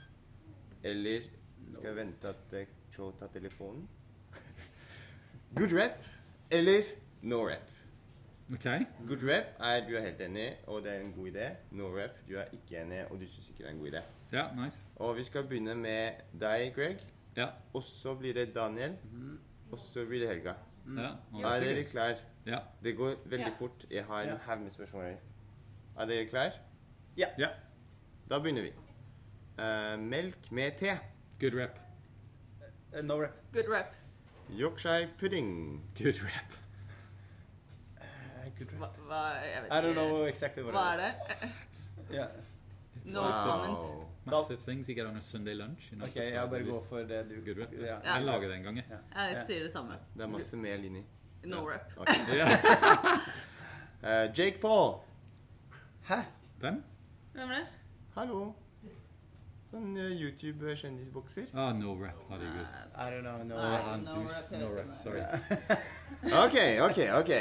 [0.84, 1.28] eller
[1.72, 3.88] Skal jeg vente at eh, Cho tar telefonen?
[5.56, 6.04] good rep
[6.50, 6.82] eller
[7.22, 7.70] no rep.
[8.52, 8.64] OK?
[9.08, 11.48] Good rep er du er helt enig, og det er en god idé.
[11.70, 14.02] No rep, du er ikke enig, og du syns ikke det er en god idé.
[14.32, 14.84] Ja, nice.
[14.96, 16.98] Og vi skal begynne med deg, Greg.
[17.36, 17.48] Ja.
[17.72, 18.96] Og så blir det Daniel.
[19.12, 19.38] Mhm.
[19.72, 20.52] Og så blir det Helga.
[20.96, 21.10] ja.
[21.40, 22.16] Er er dere klare?
[22.46, 22.58] Ja.
[22.82, 23.56] Det går veldig Ja.
[23.58, 23.86] fort.
[23.90, 25.16] Jeg har en haug med spørsmål.
[25.98, 26.52] Er dere klare?
[27.16, 27.26] Ja.
[27.38, 27.48] ja.
[28.30, 28.72] Da begynner vi.
[29.58, 30.98] Uh, melk med te.
[31.40, 31.78] Good rep.
[32.96, 33.32] Uh, No rep.
[33.52, 33.94] Good rep.
[34.50, 35.80] Yorkshire pudding.
[35.98, 36.52] Good rep.
[38.00, 38.96] Eh, Good Hva, rep.
[39.08, 39.94] hva Jeg vet I don't ikke.
[40.08, 41.92] know exactly what Hva it er is.
[41.96, 42.14] det?
[42.16, 42.26] Ja.
[43.12, 44.08] No comment.
[44.26, 45.90] Massive things you get on a Sunday lunch.
[45.92, 47.72] You know, Ok, jeg bare går for det du Good rep.
[47.72, 47.98] Ja.
[48.04, 48.14] Ja.
[48.14, 48.84] Jeg lager det en gang, jeg.
[49.16, 49.98] Jeg sier det samme.
[50.16, 51.02] Det er masse mel inni.
[51.44, 51.92] No rep.
[51.96, 52.14] Okay.
[52.38, 52.46] Ja.
[54.04, 55.00] Eh, Jake Paul.
[56.08, 56.14] Hæ?
[56.60, 56.82] Hvem?
[57.32, 57.66] Hvem er det?
[58.14, 58.52] Hallo.
[59.74, 61.48] Sånn eh, YouTube-kjendisbokser.
[61.58, 62.18] Ah, no rep.
[62.28, 62.66] Herregud.
[62.94, 63.40] I don't know.
[63.42, 63.80] No Nei.
[63.80, 65.22] Ah, no dus, rep, no heter Sorry.
[66.44, 67.00] OK, OK.
[67.18, 67.32] ok.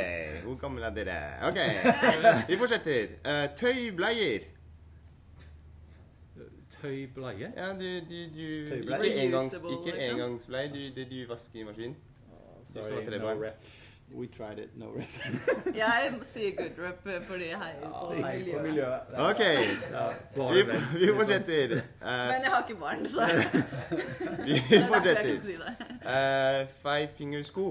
[0.47, 1.17] Hvor gammel er dere?
[1.45, 1.59] OK.
[2.49, 3.13] Vi fortsetter.
[3.21, 4.49] Uh, tøybleier.
[6.73, 7.53] Tøybleie?
[7.53, 9.05] Ja, du, du, du Tøybleier.
[9.11, 10.17] Ikke, engangs, ikke liksom.
[10.17, 11.97] engangsbleie, du, det du vasker i maskin.
[12.65, 13.51] Sorry, no barn.
[14.14, 14.20] Rep.
[14.20, 14.76] We tried it.
[14.78, 15.07] No rep.
[15.76, 18.64] Jeg sier good rep eh, fordi jeg heier på Nei, på miljøet.
[18.64, 19.01] miljøet.
[19.30, 19.39] OK.
[19.91, 20.03] Ja.
[20.36, 21.18] Bare Vi, vent, vi liksom.
[21.18, 21.74] fortsetter.
[21.78, 25.24] Eh, Men jeg har ikke barn, så det vi er derfor jeg fortsetter.
[25.24, 25.74] kan si det.
[26.03, 27.68] Uh, Fivefingersko.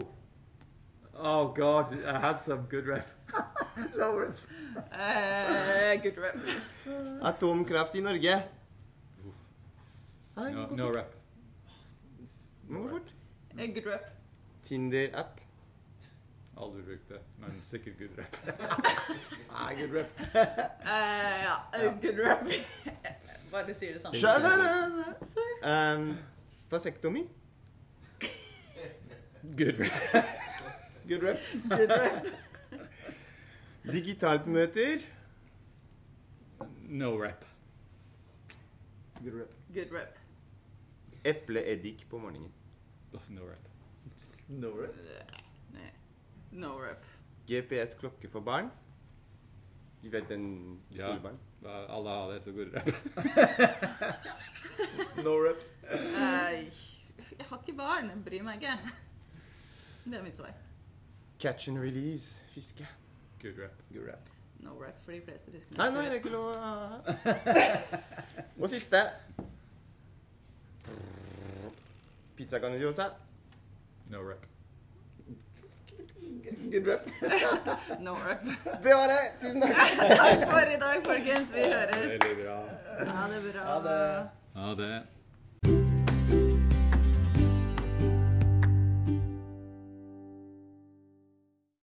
[1.15, 3.07] Oh god, I had some good rep.
[3.97, 4.39] No rep.
[4.93, 6.41] Eh, good rep.
[7.23, 8.43] Atomkraft i Norge.
[10.37, 10.97] Nei, No, gå no fort.
[10.97, 11.15] rep.
[12.69, 13.11] Må gå fort.
[13.59, 14.07] Eh, Good rep.
[14.65, 15.41] Tinder-app.
[16.63, 18.37] Aldri brukt det, men sikkert good rep.
[19.53, 20.21] Nei, good rep.
[20.93, 22.47] uh, ja, eh, good rep.
[23.53, 24.15] Bare sier det samme.
[24.15, 26.07] Skjønner um,
[26.71, 27.25] Vasektomi.
[29.43, 30.23] Good rep.
[31.09, 31.51] Good rep.
[31.67, 32.31] Good rep.
[33.91, 35.03] Digitalt møter.
[36.87, 37.45] No rep.
[39.19, 39.63] Good rep.
[39.75, 40.19] Good rep.
[41.25, 42.53] Epleeddik på morgenen.
[43.29, 43.71] No rep.
[44.49, 45.42] No rep.
[46.53, 47.05] No rep.
[47.49, 48.71] GPS-klokke for barn.
[50.03, 50.97] Du vet den Ja.
[51.09, 51.39] skolebarn?
[51.63, 51.87] Ja.
[51.97, 52.95] Alle har det, så god rep.
[55.25, 55.63] No rep.
[55.91, 56.73] Eh,
[57.39, 58.09] jeg har ikke barn.
[58.11, 58.79] Jeg bryr meg ikke.
[60.05, 60.53] Det er mitt svar.
[61.39, 62.41] Catch and release.
[62.55, 62.87] Fiske.
[63.43, 63.83] Good rep.
[63.93, 64.29] Good rep.
[64.61, 65.77] No rep for de fleste fiskene.
[65.79, 67.03] Nei, nei, det er ikke lov å ha.
[68.63, 69.01] Og siste.
[72.37, 73.11] Pizza Grandiosa.
[74.11, 74.47] No rep.
[76.73, 77.09] Good rep.
[78.07, 78.45] No rep.
[78.83, 79.23] Det var det!
[79.41, 79.77] Tusen takk.
[80.23, 81.53] Takk for i dag, folkens.
[81.55, 81.97] Vi høres.
[81.97, 82.61] Veldig bra.
[83.17, 83.65] Ha det bra.
[83.71, 84.29] Ha det.
[84.55, 84.95] Ha det